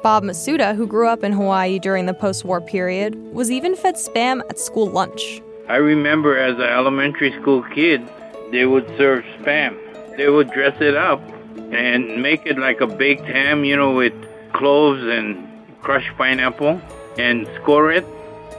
Bob 0.02 0.22
Masuda, 0.22 0.76
who 0.76 0.86
grew 0.86 1.08
up 1.08 1.24
in 1.24 1.32
Hawaii 1.32 1.78
during 1.78 2.06
the 2.06 2.14
post 2.14 2.44
war 2.44 2.60
period, 2.60 3.16
was 3.32 3.50
even 3.50 3.74
fed 3.74 3.96
spam 3.96 4.40
at 4.48 4.58
school 4.58 4.86
lunch. 4.86 5.42
I 5.68 5.76
remember 5.76 6.38
as 6.38 6.54
an 6.56 6.62
elementary 6.62 7.32
school 7.40 7.62
kid, 7.74 8.08
they 8.52 8.64
would 8.64 8.86
serve 8.96 9.24
spam. 9.40 9.76
They 10.16 10.28
would 10.28 10.50
dress 10.50 10.80
it 10.80 10.96
up 10.96 11.20
and 11.72 12.22
make 12.22 12.46
it 12.46 12.58
like 12.58 12.80
a 12.80 12.86
baked 12.86 13.26
ham, 13.26 13.64
you 13.64 13.76
know, 13.76 13.92
with 13.92 14.14
cloves 14.52 15.02
and 15.02 15.46
crushed 15.82 16.16
pineapple 16.16 16.80
and 17.18 17.48
score 17.60 17.90
it. 17.90 18.04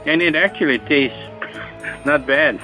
And 0.06 0.22
it 0.22 0.36
actually 0.36 0.78
tastes 0.78 1.18
not 2.04 2.26
bad. 2.26 2.60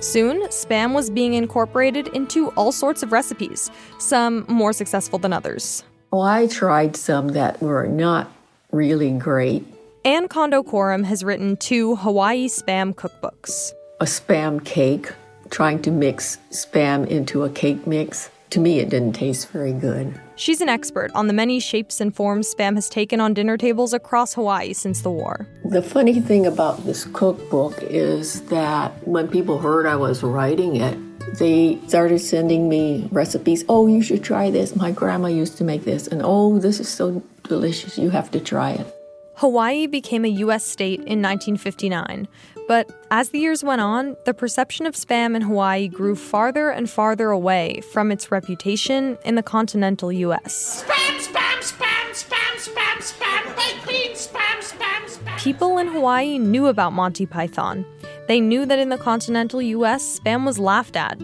Soon, 0.00 0.42
spam 0.48 0.94
was 0.94 1.10
being 1.10 1.34
incorporated 1.34 2.08
into 2.08 2.48
all 2.50 2.72
sorts 2.72 3.04
of 3.04 3.12
recipes, 3.12 3.70
some 3.98 4.44
more 4.48 4.72
successful 4.72 5.18
than 5.18 5.32
others. 5.32 5.84
Well, 6.12 6.20
I 6.20 6.46
tried 6.46 6.94
some 6.94 7.28
that 7.28 7.62
were 7.62 7.86
not 7.86 8.30
really 8.70 9.10
great. 9.12 9.64
Ann 10.04 10.28
Kondo 10.28 10.62
Corum 10.62 11.04
has 11.06 11.24
written 11.24 11.56
two 11.56 11.96
Hawaii 11.96 12.48
spam 12.48 12.94
cookbooks. 12.94 13.72
A 13.98 14.04
spam 14.04 14.62
cake, 14.62 15.10
trying 15.48 15.80
to 15.80 15.90
mix 15.90 16.36
spam 16.50 17.06
into 17.06 17.44
a 17.44 17.48
cake 17.48 17.86
mix. 17.86 18.28
To 18.50 18.60
me, 18.60 18.80
it 18.80 18.90
didn't 18.90 19.14
taste 19.14 19.48
very 19.48 19.72
good. 19.72 20.12
She's 20.36 20.60
an 20.60 20.68
expert 20.68 21.10
on 21.14 21.28
the 21.28 21.32
many 21.32 21.58
shapes 21.58 21.98
and 21.98 22.14
forms 22.14 22.54
spam 22.54 22.74
has 22.74 22.90
taken 22.90 23.18
on 23.18 23.32
dinner 23.32 23.56
tables 23.56 23.94
across 23.94 24.34
Hawaii 24.34 24.74
since 24.74 25.00
the 25.00 25.10
war. 25.10 25.46
The 25.64 25.80
funny 25.80 26.20
thing 26.20 26.44
about 26.44 26.84
this 26.84 27.06
cookbook 27.06 27.82
is 27.84 28.42
that 28.48 28.92
when 29.08 29.28
people 29.28 29.58
heard 29.58 29.86
I 29.86 29.96
was 29.96 30.22
writing 30.22 30.76
it, 30.76 30.98
they 31.38 31.78
started 31.86 32.20
sending 32.20 32.68
me 32.68 33.08
recipes. 33.10 33.64
Oh, 33.68 33.86
you 33.86 34.02
should 34.02 34.22
try 34.22 34.50
this. 34.50 34.76
My 34.76 34.90
grandma 34.90 35.28
used 35.28 35.56
to 35.58 35.64
make 35.64 35.84
this. 35.84 36.06
And 36.06 36.22
oh, 36.24 36.58
this 36.58 36.80
is 36.80 36.88
so 36.88 37.22
delicious. 37.44 37.98
You 37.98 38.10
have 38.10 38.30
to 38.32 38.40
try 38.40 38.72
it. 38.72 38.94
Hawaii 39.36 39.86
became 39.86 40.24
a 40.24 40.28
U.S. 40.28 40.64
state 40.64 41.00
in 41.00 41.22
1959, 41.22 42.28
but 42.68 42.88
as 43.10 43.30
the 43.30 43.38
years 43.38 43.64
went 43.64 43.80
on, 43.80 44.16
the 44.24 44.34
perception 44.34 44.86
of 44.86 44.94
spam 44.94 45.34
in 45.34 45.42
Hawaii 45.42 45.88
grew 45.88 46.14
farther 46.14 46.70
and 46.70 46.88
farther 46.88 47.30
away 47.30 47.80
from 47.92 48.12
its 48.12 48.30
reputation 48.30 49.18
in 49.24 49.34
the 49.34 49.42
continental 49.42 50.12
U.S. 50.12 50.84
Spam, 50.84 51.18
spam, 51.18 51.58
spam, 51.58 52.10
spam, 52.12 52.68
spam, 52.68 52.98
spam, 52.98 53.56
baked 53.56 53.88
beans, 53.88 54.28
spam, 54.28 54.58
spam, 54.60 55.04
spam. 55.08 55.38
People 55.38 55.78
in 55.78 55.88
Hawaii 55.88 56.38
knew 56.38 56.66
about 56.66 56.92
Monty 56.92 57.26
Python. 57.26 57.84
They 58.32 58.40
knew 58.40 58.64
that 58.64 58.78
in 58.78 58.88
the 58.88 58.96
continental 58.96 59.60
US, 59.60 60.18
spam 60.18 60.46
was 60.46 60.58
laughed 60.58 60.96
at, 60.96 61.20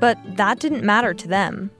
but 0.00 0.16
that 0.38 0.58
didn't 0.58 0.84
matter 0.84 1.12
to 1.12 1.28
them. 1.28 1.70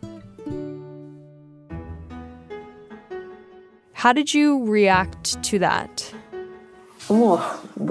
How 3.95 4.13
did 4.13 4.35
you 4.35 4.67
react 4.67 5.43
to 5.45 5.59
that? 5.61 6.13
Oh, 7.09 7.41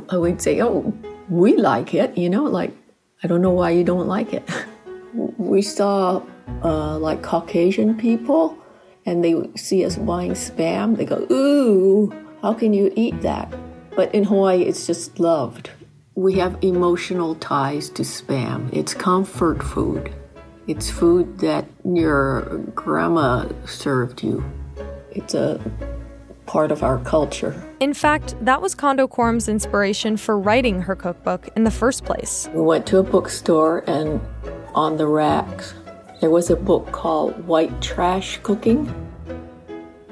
I 0.09 0.17
would 0.17 0.39
say, 0.43 0.61
oh, 0.61 0.93
we 1.27 1.57
like 1.57 1.95
it, 1.95 2.15
you 2.15 2.29
know, 2.29 2.43
like, 2.43 2.71
I 3.23 3.27
don't 3.29 3.41
know 3.41 3.55
why 3.61 3.71
you 3.71 3.83
don't 3.83 4.07
like 4.07 4.31
it. 4.31 4.47
We 5.39 5.63
saw 5.63 6.21
uh, 6.63 6.99
like 6.99 7.23
Caucasian 7.23 7.97
people, 7.97 8.55
and 9.07 9.23
they 9.23 9.33
see 9.55 9.83
us 9.83 9.95
buying 9.95 10.33
spam. 10.33 10.97
They 10.97 11.05
go, 11.05 11.25
ooh, 11.31 12.13
how 12.43 12.53
can 12.53 12.73
you 12.73 12.93
eat 12.95 13.21
that? 13.21 13.51
But 13.95 14.13
in 14.13 14.25
Hawaii, 14.25 14.61
it's 14.61 14.85
just 14.85 15.19
loved. 15.19 15.71
We 16.17 16.35
have 16.35 16.57
emotional 16.61 17.35
ties 17.35 17.89
to 17.89 18.03
spam. 18.03 18.69
It's 18.71 18.93
comfort 18.93 19.61
food. 19.61 20.13
It's 20.65 20.89
food 20.89 21.39
that 21.39 21.65
your 21.83 22.59
grandma 22.73 23.49
served 23.65 24.23
you. 24.23 24.41
It's 25.11 25.33
a 25.33 25.59
part 26.45 26.71
of 26.71 26.83
our 26.83 26.99
culture. 26.99 27.61
In 27.81 27.93
fact, 27.93 28.33
that 28.39 28.61
was 28.61 28.73
Kondo 28.75 29.09
Corum's 29.09 29.49
inspiration 29.49 30.15
for 30.15 30.39
writing 30.39 30.83
her 30.83 30.95
cookbook 30.95 31.49
in 31.57 31.65
the 31.65 31.71
first 31.71 32.05
place. 32.05 32.47
We 32.53 32.61
went 32.61 32.87
to 32.87 32.99
a 32.99 33.03
bookstore, 33.03 33.83
and 33.85 34.21
on 34.73 34.95
the 34.95 35.07
racks, 35.07 35.73
there 36.21 36.29
was 36.29 36.49
a 36.49 36.55
book 36.55 36.93
called 36.93 37.45
White 37.45 37.81
Trash 37.81 38.39
Cooking. 38.41 38.89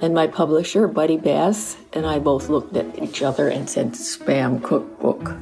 And 0.02 0.14
my 0.14 0.28
publisher, 0.28 0.86
Buddy 0.90 1.16
Bess, 1.16 1.78
and 1.94 2.06
I 2.06 2.20
both 2.20 2.50
looked 2.50 2.76
at 2.76 3.02
each 3.02 3.22
other 3.22 3.48
and 3.48 3.70
said, 3.70 3.94
Spam 3.94 4.62
Cookbook. 4.62 5.34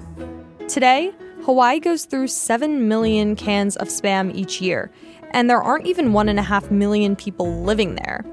Today, 0.71 1.11
Hawaii 1.43 1.81
goes 1.81 2.05
through 2.05 2.27
7 2.27 2.87
million 2.87 3.35
cans 3.35 3.75
of 3.75 3.89
spam 3.89 4.33
each 4.33 4.61
year, 4.61 4.89
and 5.31 5.49
there 5.49 5.61
aren't 5.61 5.85
even 5.85 6.13
1.5 6.13 6.71
million 6.71 7.17
people 7.17 7.63
living 7.63 7.95
there. 7.95 8.23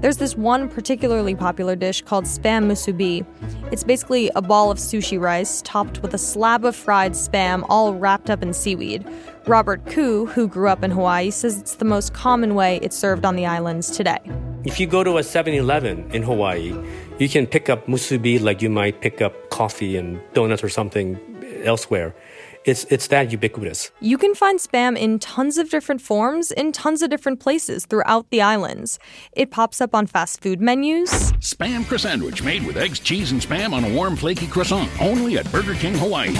There's 0.00 0.16
this 0.16 0.36
one 0.36 0.68
particularly 0.68 1.36
popular 1.36 1.76
dish 1.76 2.02
called 2.02 2.24
spam 2.24 2.66
musubi. 2.66 3.24
It's 3.70 3.84
basically 3.84 4.32
a 4.34 4.42
ball 4.42 4.72
of 4.72 4.78
sushi 4.78 5.20
rice 5.20 5.62
topped 5.62 6.02
with 6.02 6.12
a 6.12 6.18
slab 6.18 6.64
of 6.64 6.74
fried 6.74 7.12
spam 7.12 7.64
all 7.68 7.94
wrapped 7.94 8.30
up 8.30 8.42
in 8.42 8.52
seaweed. 8.52 9.06
Robert 9.46 9.86
Ku, 9.86 10.26
who 10.26 10.48
grew 10.48 10.68
up 10.68 10.82
in 10.82 10.90
Hawaii, 10.90 11.30
says 11.30 11.60
it's 11.60 11.76
the 11.76 11.84
most 11.84 12.12
common 12.12 12.56
way 12.56 12.80
it's 12.82 12.96
served 12.96 13.24
on 13.24 13.36
the 13.36 13.46
islands 13.46 13.92
today. 13.92 14.18
If 14.64 14.80
you 14.80 14.88
go 14.88 15.04
to 15.04 15.18
a 15.18 15.22
7 15.22 15.54
Eleven 15.54 16.10
in 16.10 16.24
Hawaii, 16.24 16.74
you 17.20 17.28
can 17.28 17.46
pick 17.46 17.68
up 17.68 17.86
musubi 17.86 18.42
like 18.42 18.60
you 18.60 18.70
might 18.70 19.00
pick 19.00 19.22
up 19.22 19.50
coffee 19.50 19.96
and 19.96 20.20
donuts 20.34 20.64
or 20.64 20.68
something 20.68 21.16
elsewhere. 21.66 22.14
It's, 22.64 22.84
it's 22.90 23.06
that 23.08 23.30
ubiquitous. 23.30 23.92
You 24.00 24.18
can 24.18 24.34
find 24.34 24.58
spam 24.58 24.98
in 24.98 25.20
tons 25.20 25.56
of 25.56 25.70
different 25.70 26.00
forms 26.00 26.50
in 26.50 26.72
tons 26.72 27.00
of 27.00 27.10
different 27.10 27.38
places 27.38 27.86
throughout 27.86 28.28
the 28.30 28.42
islands. 28.42 28.98
It 29.32 29.52
pops 29.52 29.80
up 29.80 29.94
on 29.94 30.06
fast 30.06 30.40
food 30.40 30.60
menus. 30.60 31.32
Spam 31.34 31.86
croissant 31.86 32.06
sandwich 32.16 32.42
made 32.42 32.64
with 32.64 32.76
eggs, 32.76 32.98
cheese, 32.98 33.32
and 33.32 33.40
spam 33.40 33.72
on 33.72 33.84
a 33.84 33.92
warm, 33.92 34.16
flaky 34.16 34.46
croissant. 34.46 34.88
Only 35.02 35.38
at 35.38 35.50
Burger 35.52 35.74
King 35.74 35.94
Hawaii. 35.94 36.34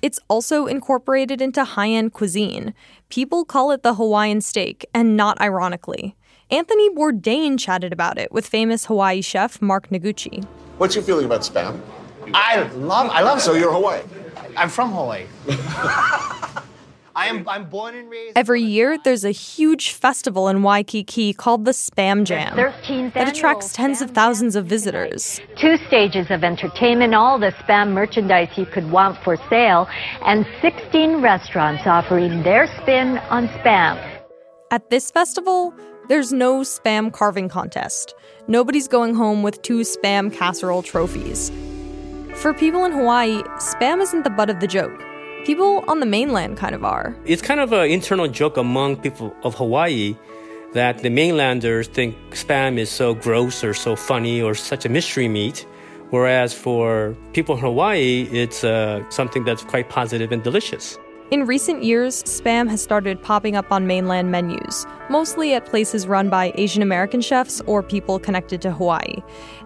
It's 0.00 0.20
also 0.28 0.66
incorporated 0.66 1.42
into 1.42 1.64
high 1.64 1.90
end 1.90 2.12
cuisine. 2.12 2.72
People 3.08 3.44
call 3.44 3.72
it 3.72 3.82
the 3.82 3.94
Hawaiian 3.94 4.40
steak, 4.40 4.86
and 4.94 5.16
not 5.16 5.40
ironically. 5.40 6.16
Anthony 6.50 6.88
Bourdain 6.90 7.58
chatted 7.58 7.92
about 7.92 8.16
it 8.16 8.30
with 8.30 8.46
famous 8.46 8.86
Hawaii 8.86 9.20
chef 9.22 9.60
Mark 9.60 9.88
Noguchi. 9.88 10.44
What's 10.78 10.94
your 10.94 11.04
feeling 11.04 11.24
about 11.26 11.40
spam? 11.40 11.80
I 12.32 12.62
love. 12.62 13.10
I 13.10 13.22
love. 13.22 13.40
So 13.40 13.54
you're 13.54 13.72
Hawaii. 13.72 14.02
I'm 14.56 14.68
from 14.68 14.92
Hawaii. 14.92 15.26
I 17.16 17.28
am 17.28 17.48
I'm 17.48 17.68
born 17.70 17.94
and 17.94 18.10
raised. 18.10 18.36
Every 18.36 18.60
year, 18.60 18.98
there's 18.98 19.24
a 19.24 19.30
huge 19.30 19.92
festival 19.92 20.48
in 20.48 20.64
Waikiki 20.64 21.32
called 21.32 21.64
the 21.64 21.70
Spam 21.70 22.24
Jam 22.24 22.56
13th 22.56 23.14
that 23.14 23.28
attracts 23.28 23.72
tens 23.72 24.02
of 24.02 24.10
thousands 24.10 24.56
of 24.56 24.66
visitors. 24.66 25.40
Two 25.56 25.76
stages 25.86 26.26
of 26.30 26.42
entertainment, 26.42 27.14
all 27.14 27.38
the 27.38 27.52
spam 27.52 27.92
merchandise 27.92 28.48
you 28.56 28.66
could 28.66 28.90
want 28.90 29.16
for 29.22 29.36
sale, 29.48 29.86
and 30.24 30.44
16 30.60 31.22
restaurants 31.22 31.84
offering 31.86 32.42
their 32.42 32.66
spin 32.82 33.18
on 33.30 33.46
spam. 33.48 33.96
At 34.72 34.90
this 34.90 35.12
festival, 35.12 35.72
there's 36.08 36.32
no 36.32 36.62
spam 36.62 37.12
carving 37.12 37.48
contest. 37.48 38.12
Nobody's 38.48 38.88
going 38.88 39.14
home 39.14 39.44
with 39.44 39.62
two 39.62 39.80
spam 39.80 40.32
casserole 40.32 40.82
trophies. 40.82 41.52
For 42.34 42.52
people 42.52 42.84
in 42.84 42.92
Hawaii, 42.92 43.42
spam 43.58 44.02
isn't 44.02 44.24
the 44.24 44.30
butt 44.30 44.50
of 44.50 44.60
the 44.60 44.66
joke. 44.66 45.02
People 45.46 45.84
on 45.88 46.00
the 46.00 46.06
mainland 46.06 46.56
kind 46.56 46.74
of 46.74 46.84
are. 46.84 47.16
It's 47.24 47.40
kind 47.40 47.60
of 47.60 47.72
an 47.72 47.90
internal 47.90 48.28
joke 48.28 48.56
among 48.56 48.96
people 48.96 49.34
of 49.44 49.54
Hawaii 49.54 50.16
that 50.72 50.98
the 50.98 51.10
mainlanders 51.10 51.86
think 51.86 52.16
spam 52.30 52.78
is 52.78 52.90
so 52.90 53.14
gross 53.14 53.62
or 53.62 53.72
so 53.72 53.94
funny 53.96 54.42
or 54.42 54.54
such 54.54 54.84
a 54.84 54.88
mystery 54.88 55.28
meat, 55.28 55.66
whereas 56.10 56.52
for 56.52 57.16
people 57.32 57.54
in 57.54 57.60
Hawaii, 57.60 58.28
it's 58.32 58.64
uh, 58.64 59.08
something 59.10 59.44
that's 59.44 59.62
quite 59.62 59.88
positive 59.88 60.32
and 60.32 60.42
delicious. 60.42 60.98
In 61.34 61.48
recent 61.48 61.82
years, 61.82 62.22
spam 62.22 62.70
has 62.70 62.80
started 62.80 63.20
popping 63.20 63.56
up 63.56 63.72
on 63.72 63.88
mainland 63.88 64.30
menus, 64.30 64.86
mostly 65.10 65.52
at 65.52 65.66
places 65.66 66.06
run 66.06 66.30
by 66.30 66.52
Asian 66.54 66.80
American 66.80 67.20
chefs 67.20 67.60
or 67.62 67.82
people 67.82 68.20
connected 68.20 68.62
to 68.62 68.70
Hawaii. 68.70 69.16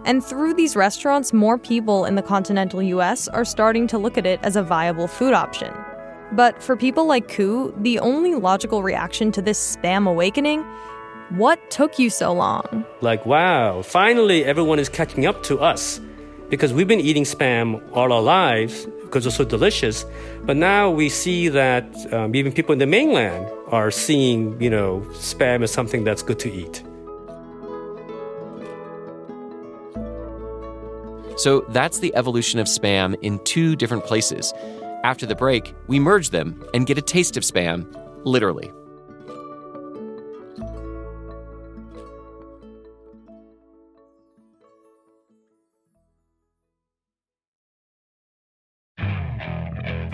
And 0.03 0.25
through 0.25 0.55
these 0.55 0.75
restaurants, 0.75 1.31
more 1.31 1.59
people 1.59 2.05
in 2.05 2.15
the 2.15 2.23
continental 2.23 2.81
US 2.81 3.27
are 3.27 3.45
starting 3.45 3.85
to 3.85 3.99
look 3.99 4.17
at 4.17 4.25
it 4.25 4.39
as 4.41 4.55
a 4.55 4.63
viable 4.63 5.07
food 5.07 5.35
option. 5.35 5.71
But 6.31 6.59
for 6.59 6.75
people 6.75 7.05
like 7.05 7.27
Ku, 7.27 7.71
the 7.77 7.99
only 7.99 8.33
logical 8.33 8.81
reaction 8.81 9.31
to 9.33 9.39
this 9.39 9.77
spam 9.77 10.09
awakening 10.09 10.65
what 11.37 11.69
took 11.69 11.99
you 11.99 12.09
so 12.09 12.33
long? 12.33 12.83
Like, 13.01 13.27
wow, 13.27 13.83
finally 13.83 14.43
everyone 14.43 14.79
is 14.79 14.89
catching 14.89 15.27
up 15.27 15.43
to 15.43 15.59
us 15.59 16.01
because 16.49 16.73
we've 16.73 16.87
been 16.87 16.99
eating 16.99 17.25
spam 17.25 17.87
all 17.95 18.11
our 18.11 18.23
lives 18.23 18.87
because 19.09 19.25
it's 19.25 19.35
so 19.35 19.43
delicious. 19.43 20.05
But 20.43 20.55
now 20.55 20.89
we 20.89 21.09
see 21.09 21.49
that 21.49 22.13
um, 22.13 22.35
even 22.35 22.51
people 22.51 22.73
in 22.73 22.79
the 22.79 22.87
mainland 22.87 23.49
are 23.67 23.91
seeing, 23.91 24.61
you 24.61 24.69
know, 24.69 25.03
spam 25.13 25.63
as 25.63 25.71
something 25.71 26.03
that's 26.03 26.21
good 26.21 26.39
to 26.39 26.51
eat. 26.51 26.83
So 31.37 31.65
that's 31.69 31.99
the 31.99 32.13
evolution 32.15 32.59
of 32.59 32.67
spam 32.67 33.15
in 33.21 33.39
two 33.45 33.75
different 33.75 34.03
places. 34.03 34.53
After 35.03 35.25
the 35.25 35.35
break, 35.35 35.73
we 35.87 35.97
merge 35.97 36.31
them 36.31 36.61
and 36.73 36.85
get 36.85 36.97
a 36.97 37.01
taste 37.01 37.37
of 37.37 37.43
spam, 37.43 37.87
literally. 38.25 38.71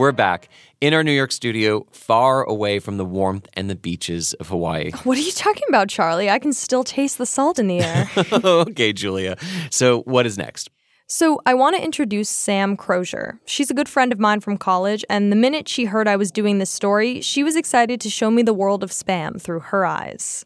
We're 0.00 0.12
back 0.12 0.48
in 0.80 0.94
our 0.94 1.04
New 1.04 1.12
York 1.12 1.30
studio, 1.30 1.86
far 1.92 2.42
away 2.42 2.78
from 2.78 2.96
the 2.96 3.04
warmth 3.04 3.46
and 3.52 3.68
the 3.68 3.74
beaches 3.74 4.32
of 4.32 4.48
Hawaii. 4.48 4.92
What 5.04 5.18
are 5.18 5.20
you 5.20 5.30
talking 5.30 5.64
about, 5.68 5.90
Charlie? 5.90 6.30
I 6.30 6.38
can 6.38 6.54
still 6.54 6.84
taste 6.84 7.18
the 7.18 7.26
salt 7.26 7.58
in 7.58 7.66
the 7.66 7.80
air. 7.80 8.10
okay, 8.32 8.94
Julia. 8.94 9.36
So, 9.68 10.00
what 10.04 10.24
is 10.24 10.38
next? 10.38 10.70
So, 11.12 11.40
I 11.44 11.54
want 11.54 11.74
to 11.74 11.82
introduce 11.82 12.28
Sam 12.28 12.76
Crozier. 12.76 13.40
She's 13.44 13.68
a 13.68 13.74
good 13.74 13.88
friend 13.88 14.12
of 14.12 14.20
mine 14.20 14.38
from 14.38 14.56
college, 14.56 15.04
and 15.10 15.32
the 15.32 15.36
minute 15.36 15.66
she 15.66 15.86
heard 15.86 16.06
I 16.06 16.14
was 16.14 16.30
doing 16.30 16.58
this 16.58 16.70
story, 16.70 17.20
she 17.20 17.42
was 17.42 17.56
excited 17.56 18.00
to 18.02 18.08
show 18.08 18.30
me 18.30 18.42
the 18.42 18.54
world 18.54 18.84
of 18.84 18.92
spam 18.92 19.42
through 19.42 19.58
her 19.58 19.84
eyes. 19.84 20.44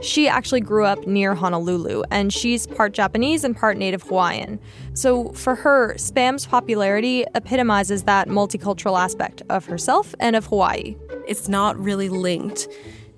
She 0.00 0.26
actually 0.26 0.62
grew 0.62 0.86
up 0.86 1.06
near 1.06 1.34
Honolulu, 1.34 2.02
and 2.10 2.32
she's 2.32 2.66
part 2.66 2.94
Japanese 2.94 3.44
and 3.44 3.54
part 3.54 3.76
Native 3.76 4.04
Hawaiian. 4.04 4.58
So, 4.94 5.32
for 5.32 5.54
her, 5.54 5.92
spam's 5.98 6.46
popularity 6.46 7.26
epitomizes 7.34 8.04
that 8.04 8.26
multicultural 8.26 8.98
aspect 8.98 9.42
of 9.50 9.66
herself 9.66 10.14
and 10.18 10.34
of 10.34 10.46
Hawaii. 10.46 10.96
It's 11.28 11.46
not 11.46 11.78
really 11.78 12.08
linked 12.08 12.68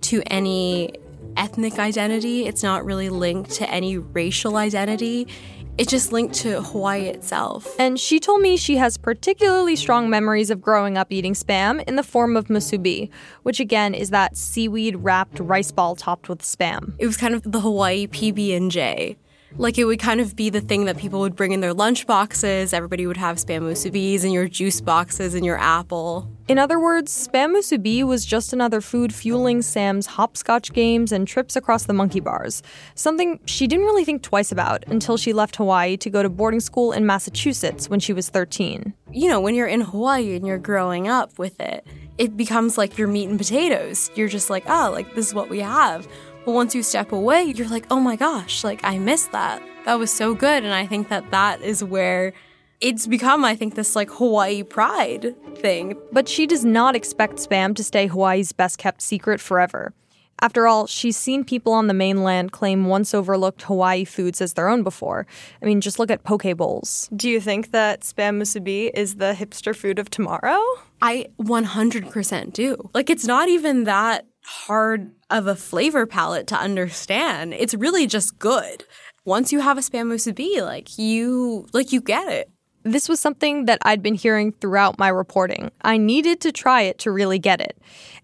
to 0.01 0.21
any 0.27 0.95
ethnic 1.37 1.79
identity, 1.79 2.47
it's 2.47 2.65
not 2.65 2.85
really 2.85 3.09
linked 3.09 3.51
to 3.53 3.71
any 3.71 3.99
racial 3.99 4.57
identity. 4.57 5.29
It's 5.79 5.91
just 5.91 6.11
linked 6.11 6.35
to 6.37 6.63
Hawaii 6.63 7.03
itself. 7.03 7.79
And 7.79 8.01
she 8.01 8.19
told 8.19 8.41
me 8.41 8.57
she 8.57 8.77
has 8.79 8.97
particularly 8.97 9.77
strong 9.77 10.09
memories 10.09 10.49
of 10.49 10.63
growing 10.63 10.97
up 10.97 11.13
eating 11.13 11.35
spam 11.35 11.85
in 11.87 11.97
the 11.97 12.03
form 12.03 12.35
of 12.35 12.47
musubi, 12.47 13.11
which 13.43 13.61
again 13.61 13.93
is 13.93 14.09
that 14.09 14.39
seaweed 14.39 14.97
wrapped 14.97 15.39
rice 15.39 15.73
ball 15.73 15.95
topped 15.95 16.31
with 16.31 16.41
spam. 16.41 16.95
It 16.99 17.07
was 17.07 17.19
kind 17.19 17.35
of 17.35 17.43
the 17.43 17.61
Hawaii 17.61 18.07
PB 18.07 18.57
and 18.57 18.71
J. 18.71 19.19
Like 19.59 19.79
it 19.79 19.85
would 19.85 20.01
kind 20.01 20.21
of 20.21 20.37
be 20.37 20.51
the 20.51 20.61
thing 20.61 20.85
that 20.85 20.97
people 20.99 21.21
would 21.21 21.37
bring 21.37 21.53
in 21.53 21.61
their 21.61 21.73
lunch 21.73 22.07
boxes. 22.07 22.73
Everybody 22.73 23.07
would 23.07 23.17
have 23.17 23.37
spam 23.37 23.63
musubis 23.63 24.25
in 24.25 24.33
your 24.33 24.49
juice 24.49 24.81
boxes 24.81 25.35
and 25.35 25.45
your 25.45 25.59
apple. 25.59 26.29
In 26.49 26.59
other 26.59 26.79
words, 26.79 27.13
spam 27.27 27.57
musubi 27.57 28.05
was 28.05 28.25
just 28.25 28.53
another 28.53 28.81
food 28.81 29.15
fueling 29.15 29.63
Sam's 29.63 30.07
hopscotch 30.07 30.73
games 30.73 31.11
and 31.11 31.27
trips 31.27 31.57
across 31.57 31.85
the 31.87 31.93
monkey 31.93 32.21
bars. 32.21 32.63
Something 32.95 33.41
she 33.47 33.67
didn't 33.67 33.87
really 33.87 34.05
think 34.05 34.23
twice 34.23 34.53
about 34.53 34.85
until 34.87 35.17
she 35.17 35.33
left 35.33 35.57
Hawaii 35.57 35.97
to 35.97 36.11
go 36.11 36.23
to 36.23 36.29
boarding 36.29 36.61
school 36.61 36.93
in 36.93 37.07
Massachusetts 37.07 37.89
when 37.89 37.99
she 37.99 38.13
was 38.13 38.29
13. 38.29 38.95
You 39.11 39.29
know, 39.29 39.41
when 39.41 39.55
you're 39.55 39.67
in 39.67 39.81
Hawaii 39.81 40.37
and 40.37 40.47
you're 40.47 40.59
growing 40.59 41.09
up 41.09 41.39
with 41.39 41.59
it, 41.61 41.87
it 42.19 42.37
becomes 42.37 42.79
like 42.79 42.97
your 42.97 43.09
meat 43.09 43.29
and 43.29 43.39
potatoes. 43.39 44.11
You're 44.15 44.29
just 44.29 44.49
like, 44.49 44.65
oh, 44.69 44.91
like 44.93 45.15
this 45.15 45.27
is 45.27 45.35
what 45.35 45.49
we 45.49 45.61
have. 45.61 46.07
But 46.47 46.53
once 46.53 46.77
you 46.77 46.85
step 46.85 47.11
away, 47.11 47.43
you're 47.43 47.69
like, 47.69 47.87
oh 47.91 47.99
my 47.99 48.15
gosh, 48.15 48.63
like 48.63 48.81
I 48.85 48.99
missed 48.99 49.33
that. 49.33 49.61
That 49.85 49.99
was 49.99 50.13
so 50.13 50.33
good. 50.33 50.63
And 50.63 50.73
I 50.73 50.87
think 50.87 51.09
that 51.09 51.33
that 51.33 51.61
is 51.61 51.83
where 51.83 52.33
it's 52.81 53.09
become, 53.09 53.45
I 53.45 53.57
think, 53.57 53.75
this 53.75 53.97
like 53.97 54.09
Hawaii 54.11 54.63
pride 54.63 55.35
thing. 55.57 55.97
But 56.13 56.29
she 56.29 56.47
does 56.47 56.65
not 56.65 56.95
expect 56.95 57.39
spam 57.39 57.75
to 57.75 57.83
stay 57.83 58.07
Hawaii's 58.07 58.53
best 58.53 58.79
kept 58.79 59.03
secret 59.03 59.41
forever. 59.41 59.93
After 60.41 60.69
all, 60.69 60.87
she's 60.87 61.17
seen 61.17 61.45
people 61.45 61.73
on 61.73 61.89
the 61.89 61.95
mainland 61.95 62.53
claim 62.53 62.87
once 62.87 63.13
overlooked 63.13 63.63
Hawaii 63.63 64.05
foods 64.05 64.41
as 64.41 64.53
their 64.53 64.69
own 64.69 64.85
before. 64.85 65.27
I 65.61 65.65
mean, 65.65 65.81
just 65.81 65.99
look 65.99 66.11
at 66.11 66.25
poke 66.25 66.57
bowls. 66.57 67.09
Do 67.17 67.29
you 67.29 67.41
think 67.41 67.73
that 67.73 68.03
spam 68.03 68.41
musubi 68.41 68.91
is 68.95 69.17
the 69.17 69.35
hipster 69.37 69.75
food 69.75 69.99
of 69.99 70.11
tomorrow? 70.11 70.63
I 71.03 71.27
100% 71.41 72.53
do. 72.53 72.91
Like, 72.95 73.11
it's 73.11 73.27
not 73.27 73.49
even 73.49 73.85
that 73.85 74.27
hard 74.47 75.11
of 75.29 75.49
a 75.49 75.57
flavor 75.57 76.07
palette 76.07 76.47
to 76.47 76.57
understand. 76.57 77.53
It's 77.53 77.75
really 77.75 78.07
just 78.07 78.39
good. 78.39 78.85
Once 79.25 79.53
you 79.53 79.59
have 79.59 79.77
a 79.77 79.81
spam 79.81 80.07
musubi, 80.07 80.63
like 80.63 80.97
you 80.99 81.67
like 81.73 81.93
you 81.93 82.01
get 82.01 82.29
it. 82.29 82.49
This 82.85 83.09
was 83.09 83.19
something 83.19 83.65
that 83.65 83.81
I'd 83.83 84.05
been 84.05 84.15
hearing 84.15 84.53
throughout 84.53 85.01
my 85.01 85.09
reporting. 85.09 85.73
I 85.83 85.97
needed 85.97 86.41
to 86.43 86.53
try 86.53 86.83
it 86.83 86.99
to 87.01 87.11
really 87.11 87.41
get 87.41 87.61
it. 87.61 87.77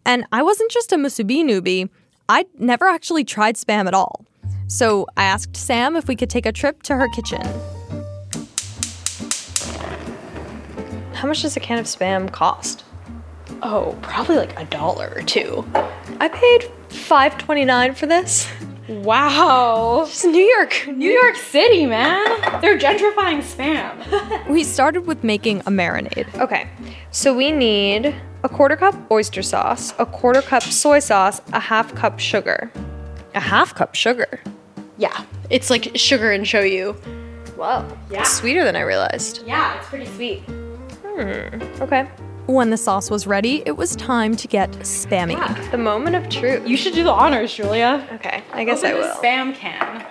And 0.06 0.24
I 0.30 0.44
wasn't 0.44 0.70
just 0.70 0.92
a 0.92 0.96
musubi 0.96 1.42
newbie. 1.42 1.90
I'd 2.28 2.46
never 2.56 2.86
actually 2.86 3.24
tried 3.24 3.56
spam 3.56 3.88
at 3.88 3.94
all. 3.94 4.24
So 4.68 5.06
I 5.16 5.24
asked 5.24 5.56
Sam 5.56 5.96
if 5.96 6.06
we 6.06 6.14
could 6.14 6.30
take 6.30 6.46
a 6.46 6.52
trip 6.52 6.84
to 6.84 6.94
her 6.94 7.08
kitchen. 7.08 7.42
How 11.14 11.26
much 11.26 11.42
does 11.42 11.56
a 11.56 11.60
can 11.60 11.78
of 11.78 11.86
spam 11.86 12.30
cost? 12.30 12.84
Oh, 13.62 13.96
probably 14.02 14.36
like 14.36 14.58
a 14.58 14.64
dollar 14.64 15.12
or 15.14 15.22
two. 15.22 15.64
I 16.20 16.28
paid 16.28 16.64
five 16.88 17.38
twenty 17.38 17.64
nine 17.64 17.94
for 17.94 18.06
this. 18.06 18.48
Wow. 18.88 20.02
It's 20.06 20.24
New 20.24 20.42
York. 20.42 20.88
New 20.88 21.10
York 21.10 21.36
City, 21.36 21.86
man. 21.86 22.24
They're 22.60 22.76
gentrifying 22.78 23.40
spam. 23.40 23.92
We 24.48 24.64
started 24.64 25.06
with 25.06 25.22
making 25.22 25.60
a 25.60 25.70
marinade. 25.70 26.34
Okay, 26.40 26.68
so 27.12 27.34
we 27.34 27.52
need 27.52 28.14
a 28.42 28.48
quarter 28.48 28.76
cup 28.76 28.94
oyster 29.10 29.42
sauce, 29.42 29.94
a 29.98 30.04
quarter 30.06 30.42
cup 30.42 30.64
soy 30.64 30.98
sauce, 30.98 31.40
a 31.52 31.60
half 31.60 31.94
cup 31.94 32.18
sugar. 32.18 32.70
A 33.34 33.40
half 33.40 33.74
cup 33.74 33.94
sugar? 33.94 34.40
Yeah, 34.98 35.24
it's 35.48 35.70
like 35.70 35.96
sugar 35.96 36.32
and 36.32 36.44
shoyu. 36.44 36.96
Wow. 37.56 37.86
Yeah. 38.10 38.20
It's 38.22 38.32
sweeter 38.32 38.64
than 38.64 38.74
I 38.74 38.80
realized. 38.80 39.44
Yeah, 39.46 39.78
it's 39.78 39.88
pretty 39.88 40.06
sweet. 40.06 40.40
Hmm. 41.06 41.62
Okay. 41.80 42.08
When 42.46 42.70
the 42.70 42.76
sauce 42.76 43.08
was 43.10 43.26
ready, 43.26 43.62
it 43.66 43.76
was 43.76 43.94
time 43.96 44.34
to 44.36 44.48
get 44.48 44.70
spammy. 44.80 45.36
Ah, 45.38 45.68
the 45.70 45.78
moment 45.78 46.16
of 46.16 46.28
truth. 46.28 46.66
You 46.66 46.76
should 46.76 46.92
do 46.92 47.04
the 47.04 47.12
honors, 47.12 47.54
Julia. 47.54 48.06
Okay, 48.14 48.42
I 48.52 48.64
guess 48.64 48.78
Open 48.78 48.90
I 48.90 48.94
the 48.94 48.98
will. 49.00 49.14
spam 49.14 49.54
can. 49.54 50.04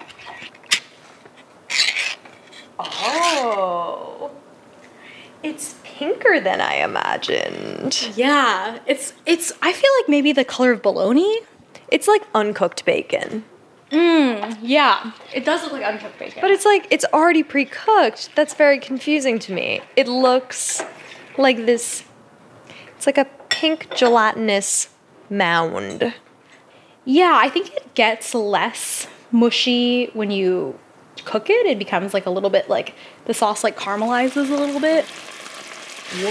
Oh. 2.79 4.31
It's 5.43 5.75
pinker 5.83 6.39
than 6.39 6.61
I 6.61 6.75
imagined. 6.75 8.09
Yeah, 8.15 8.79
it's 8.85 9.13
it's. 9.25 9.51
I 9.61 9.73
feel 9.73 9.89
like 9.99 10.09
maybe 10.09 10.31
the 10.33 10.45
color 10.45 10.71
of 10.71 10.81
bologna. 10.81 11.39
It's 11.89 12.07
like 12.07 12.23
uncooked 12.33 12.85
bacon. 12.85 13.43
Mmm. 13.91 14.57
Yeah, 14.61 15.11
it 15.33 15.43
does 15.43 15.63
look 15.63 15.73
like 15.73 15.83
uncooked 15.83 16.17
bacon. 16.17 16.39
But 16.41 16.51
it's 16.51 16.63
like 16.65 16.87
it's 16.91 17.05
already 17.11 17.43
pre-cooked. 17.43 18.29
That's 18.35 18.53
very 18.53 18.79
confusing 18.79 19.37
to 19.39 19.51
me. 19.53 19.81
It 19.95 20.07
looks 20.07 20.81
like 21.37 21.65
this 21.65 22.03
it's 23.01 23.07
like 23.07 23.17
a 23.17 23.25
pink 23.49 23.95
gelatinous 23.95 24.89
mound. 25.27 26.13
Yeah, 27.03 27.33
I 27.33 27.49
think 27.49 27.73
it 27.73 27.95
gets 27.95 28.35
less 28.35 29.07
mushy 29.31 30.11
when 30.13 30.29
you 30.29 30.77
cook 31.25 31.49
it. 31.49 31.65
It 31.65 31.79
becomes 31.79 32.13
like 32.13 32.27
a 32.27 32.29
little 32.29 32.51
bit 32.51 32.69
like 32.69 32.93
the 33.25 33.33
sauce 33.33 33.63
like 33.63 33.75
caramelizes 33.75 34.51
a 34.51 34.55
little 34.55 34.79
bit. 34.79 35.05
Whoa. 36.13 36.29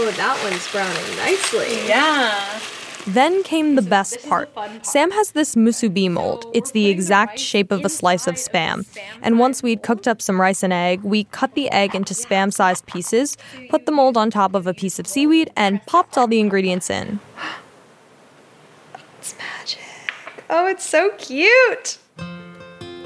Oh, 0.00 0.10
that 0.12 0.42
one's 0.42 0.66
browning 0.72 1.16
nicely. 1.16 1.86
Yeah. 1.86 2.58
Then 3.06 3.42
came 3.42 3.74
the 3.74 3.82
best 3.82 4.28
part. 4.28 4.48
Sam 4.82 5.10
has 5.10 5.32
this 5.32 5.54
musubi 5.54 6.10
mold. 6.10 6.46
It's 6.54 6.70
the 6.70 6.86
exact 6.86 7.38
shape 7.38 7.72
of 7.72 7.84
a 7.84 7.88
slice 7.88 8.26
of 8.26 8.36
spam. 8.36 8.86
And 9.22 9.38
once 9.38 9.62
we'd 9.62 9.82
cooked 9.82 10.06
up 10.06 10.22
some 10.22 10.40
rice 10.40 10.62
and 10.62 10.72
egg, 10.72 11.02
we 11.02 11.24
cut 11.24 11.54
the 11.54 11.68
egg 11.70 11.94
into 11.94 12.14
spam 12.14 12.52
sized 12.52 12.86
pieces, 12.86 13.36
put 13.70 13.86
the 13.86 13.92
mold 13.92 14.16
on 14.16 14.30
top 14.30 14.54
of 14.54 14.66
a 14.66 14.74
piece 14.74 14.98
of 14.98 15.06
seaweed, 15.06 15.50
and 15.56 15.84
popped 15.86 16.16
all 16.16 16.26
the 16.26 16.40
ingredients 16.40 16.90
in. 16.90 17.20
It's 19.18 19.36
magic. 19.38 19.78
Oh, 20.50 20.66
it's 20.66 20.84
so 20.84 21.12
cute. 21.16 21.98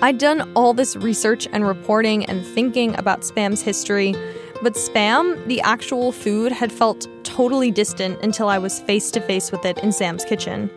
I'd 0.01 0.19
done 0.19 0.51
all 0.55 0.73
this 0.73 0.97
research 0.97 1.47
and 1.53 1.67
reporting 1.67 2.25
and 2.25 2.45
thinking 2.45 2.99
about 2.99 3.21
spam's 3.21 3.61
history, 3.61 4.15
but 4.63 4.75
spam, 4.75 5.45
the 5.47 5.61
actual 5.61 6.13
food, 6.13 6.53
had 6.53 6.73
felt 6.73 7.07
totally 7.25 7.71
distant 7.71 8.21
until 8.23 8.49
I 8.49 8.59
was 8.59 8.81
face 8.81 9.11
to 9.13 9.21
face 9.21 9.53
with 9.53 9.65
it 9.65 9.79
in 9.79 9.93
Sam's 9.93 10.25
kitchen. 10.25 10.71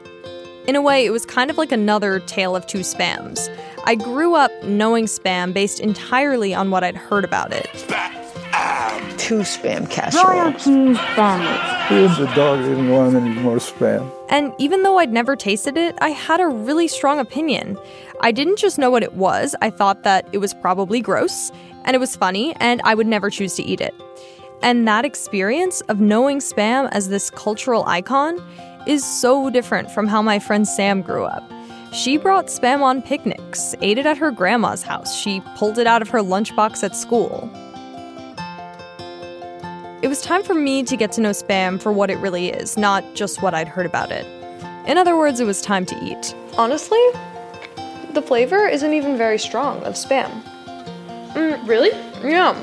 In 0.68 0.76
a 0.76 0.82
way, 0.82 1.06
it 1.06 1.10
was 1.10 1.26
kind 1.26 1.50
of 1.50 1.58
like 1.58 1.72
another 1.72 2.20
tale 2.20 2.56
of 2.56 2.68
two 2.68 2.80
spams. 2.80 3.50
I 3.86 3.96
grew 3.96 4.36
up 4.36 4.52
knowing 4.64 5.06
spam 5.06 5.54
based 5.54 5.80
entirely 5.80 6.54
on 6.54 6.70
what 6.70 6.84
I'd 6.84 6.96
heard 6.96 7.24
about 7.24 7.52
it. 7.54 7.68
Two 9.18 9.40
spam 9.40 9.90
casseroles. 9.90 10.64
Here's 11.88 12.18
the 12.18 12.32
dog 12.36 12.64
didn't 12.64 12.90
want 12.90 13.16
any 13.16 13.34
more 13.40 13.58
spam. 13.58 14.12
And 14.30 14.54
even 14.60 14.84
though 14.84 14.98
I'd 15.00 15.12
never 15.12 15.36
tasted 15.36 15.78
it, 15.78 15.98
I 16.02 16.10
had 16.10 16.40
a 16.40 16.48
really 16.48 16.88
strong 16.88 17.20
opinion. 17.20 17.78
I 18.22 18.32
didn't 18.32 18.58
just 18.58 18.78
know 18.78 18.92
what 18.92 19.02
it 19.02 19.14
was, 19.14 19.56
I 19.62 19.70
thought 19.70 20.04
that 20.04 20.28
it 20.34 20.38
was 20.40 20.54
probably 20.54 21.00
gross, 21.00 21.52
and 21.86 21.96
it 21.96 22.00
was 22.00 22.16
funny, 22.16 22.56
and 22.60 22.82
I 22.84 22.96
would 22.96 23.08
never 23.08 23.30
choose 23.30 23.56
to 23.56 23.64
eat 23.64 23.82
it. 23.82 23.94
And 24.62 24.88
that 24.88 25.06
experience 25.06 25.82
of 25.82 26.00
knowing 26.00 26.40
spam 26.40 26.90
as 26.92 27.10
this 27.10 27.30
cultural 27.30 27.86
icon 27.88 28.44
is 28.88 29.04
so 29.04 29.50
different 29.50 29.90
from 29.92 30.08
how 30.08 30.22
my 30.22 30.40
friend 30.40 30.68
Sam 30.68 31.02
grew 31.02 31.24
up. 31.24 31.44
She 31.94 32.18
brought 32.18 32.48
spam 32.48 32.82
on 32.82 33.02
picnics, 33.02 33.74
ate 33.82 33.98
it 33.98 34.06
at 34.06 34.18
her 34.18 34.32
grandma's 34.32 34.84
house, 34.84 35.16
she 35.16 35.42
pulled 35.58 35.80
it 35.80 35.88
out 35.88 36.02
of 36.02 36.10
her 36.10 36.20
lunchbox 36.20 36.84
at 36.84 36.96
school. 36.96 37.50
It 40.02 40.08
was 40.08 40.22
time 40.22 40.44
for 40.44 40.54
me 40.54 40.84
to 40.84 40.96
get 40.96 41.12
to 41.14 41.22
know 41.22 41.32
spam 41.32 41.82
for 41.82 41.92
what 41.92 42.10
it 42.10 42.18
really 42.20 42.50
is, 42.50 42.78
not 42.78 43.04
just 43.16 43.42
what 43.42 43.54
I'd 43.54 43.68
heard 43.68 43.86
about 43.86 44.12
it. 44.12 44.26
In 44.88 44.98
other 44.98 45.18
words, 45.18 45.40
it 45.40 45.46
was 45.46 45.62
time 45.62 45.86
to 45.88 46.04
eat. 46.04 46.34
Honestly, 46.58 47.04
the 48.14 48.22
flavor 48.22 48.68
isn't 48.68 48.94
even 48.94 49.18
very 49.18 49.38
strong 49.38 49.84
of 49.84 49.96
spam. 49.96 50.44
Mm, 51.34 51.68
really? 51.68 51.92
Yeah. 52.28 52.56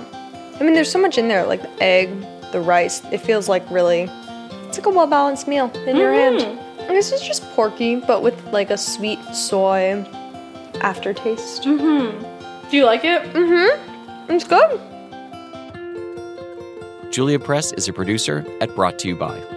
I 0.58 0.62
mean, 0.62 0.74
there's 0.74 0.90
so 0.90 0.98
much 0.98 1.18
in 1.18 1.28
there, 1.28 1.46
like 1.46 1.62
the 1.62 1.82
egg, 1.82 2.08
the 2.52 2.60
rice. 2.60 3.02
It 3.12 3.18
feels 3.18 3.48
like 3.48 3.68
really, 3.70 4.08
it's 4.68 4.78
like 4.78 4.86
a 4.86 4.90
well 4.90 5.06
balanced 5.06 5.46
meal 5.48 5.70
in 5.86 5.96
your 5.96 6.12
hand. 6.12 6.40
And 6.40 6.90
this 6.96 7.12
is 7.12 7.20
just 7.20 7.42
porky, 7.54 7.96
but 7.96 8.22
with 8.22 8.42
like 8.52 8.70
a 8.70 8.78
sweet 8.78 9.18
soy 9.34 10.04
aftertaste. 10.80 11.62
Mm-hmm. 11.64 12.70
Do 12.70 12.76
you 12.76 12.84
like 12.84 13.04
it? 13.04 13.22
Mm-hmm. 13.32 14.32
It's 14.32 14.44
good. 14.44 14.80
Julia 17.12 17.38
Press 17.38 17.72
is 17.72 17.88
a 17.88 17.92
producer 17.92 18.44
at 18.60 18.74
Brought 18.74 18.98
to 19.00 19.08
You 19.08 19.16
By. 19.16 19.55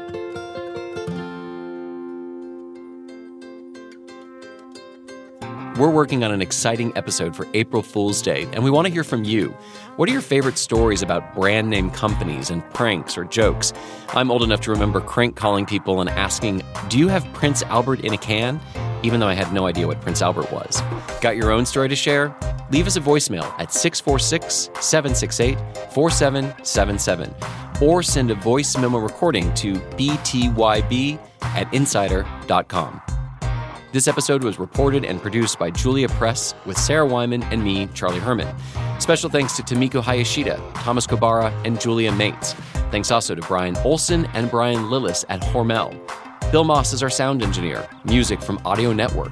We're 5.79 5.89
working 5.89 6.25
on 6.25 6.33
an 6.33 6.41
exciting 6.41 6.91
episode 6.97 7.37
for 7.37 7.47
April 7.53 7.81
Fool's 7.81 8.21
Day, 8.21 8.45
and 8.51 8.65
we 8.65 8.69
want 8.69 8.87
to 8.87 8.91
hear 8.91 9.05
from 9.05 9.23
you. 9.23 9.55
What 9.95 10.09
are 10.09 10.11
your 10.11 10.21
favorite 10.21 10.57
stories 10.57 11.01
about 11.01 11.33
brand 11.33 11.69
name 11.69 11.89
companies 11.89 12.49
and 12.49 12.69
pranks 12.73 13.17
or 13.17 13.23
jokes? 13.23 13.71
I'm 14.09 14.29
old 14.29 14.43
enough 14.43 14.59
to 14.61 14.71
remember 14.71 14.99
Crank 14.99 15.37
calling 15.37 15.65
people 15.65 16.01
and 16.01 16.09
asking, 16.09 16.63
Do 16.89 16.99
you 16.99 17.07
have 17.07 17.23
Prince 17.31 17.63
Albert 17.63 18.01
in 18.01 18.11
a 18.11 18.17
can? 18.17 18.59
Even 19.03 19.21
though 19.21 19.29
I 19.29 19.35
had 19.35 19.53
no 19.53 19.67
idea 19.67 19.87
what 19.87 20.01
Prince 20.01 20.21
Albert 20.21 20.51
was. 20.51 20.81
Got 21.21 21.37
your 21.37 21.49
own 21.49 21.65
story 21.65 21.87
to 21.87 21.95
share? 21.95 22.35
Leave 22.71 22.85
us 22.85 22.97
a 22.97 22.99
voicemail 22.99 23.45
at 23.57 23.71
646 23.71 24.71
768 24.81 25.57
4777 25.93 27.33
or 27.81 28.03
send 28.03 28.31
a 28.31 28.35
voice 28.35 28.77
memo 28.77 28.97
recording 28.97 29.53
to 29.53 29.75
btyb 29.75 31.19
at 31.41 31.73
insider.com. 31.73 33.01
This 33.91 34.07
episode 34.07 34.43
was 34.43 34.59
reported 34.59 35.03
and 35.03 35.19
produced 35.19 35.57
by 35.57 35.71
Julia 35.71 36.09
Press 36.09 36.53
with 36.67 36.77
Sarah 36.77 37.07
Wyman 37.07 37.41
and 37.45 37.63
me, 37.63 37.87
Charlie 37.95 38.19
Herman. 38.19 38.47
Special 38.99 39.31
thanks 39.31 39.55
to 39.57 39.63
Tamiko 39.63 39.99
Hayashida, 39.99 40.61
Thomas 40.75 41.07
Kobara, 41.07 41.51
and 41.65 41.81
Julia 41.81 42.11
Mates. 42.11 42.53
Thanks 42.91 43.09
also 43.09 43.33
to 43.33 43.41
Brian 43.41 43.75
Olson 43.77 44.27
and 44.35 44.51
Brian 44.51 44.89
Lillis 44.91 45.25
at 45.29 45.41
Hormel. 45.41 45.99
Bill 46.51 46.63
Moss 46.63 46.93
is 46.93 47.01
our 47.01 47.09
sound 47.09 47.41
engineer, 47.41 47.89
music 48.05 48.43
from 48.43 48.61
Audio 48.63 48.93
Network. 48.93 49.31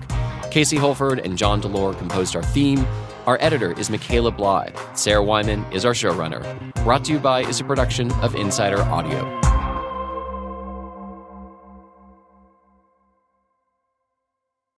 Casey 0.49 0.77
Holford 0.77 1.19
and 1.19 1.37
John 1.37 1.61
Delore 1.61 1.95
composed 1.95 2.35
our 2.35 2.41
theme. 2.41 2.83
Our 3.27 3.37
editor 3.39 3.79
is 3.79 3.91
Michaela 3.91 4.31
Bly. 4.31 4.73
Sarah 4.95 5.23
Wyman 5.23 5.71
is 5.71 5.85
our 5.85 5.93
showrunner. 5.93 6.43
Brought 6.83 7.05
to 7.05 7.13
you 7.13 7.19
by 7.19 7.41
is 7.41 7.59
a 7.59 7.63
production 7.63 8.11
of 8.23 8.33
Insider 8.33 8.81
Audio. 8.81 9.39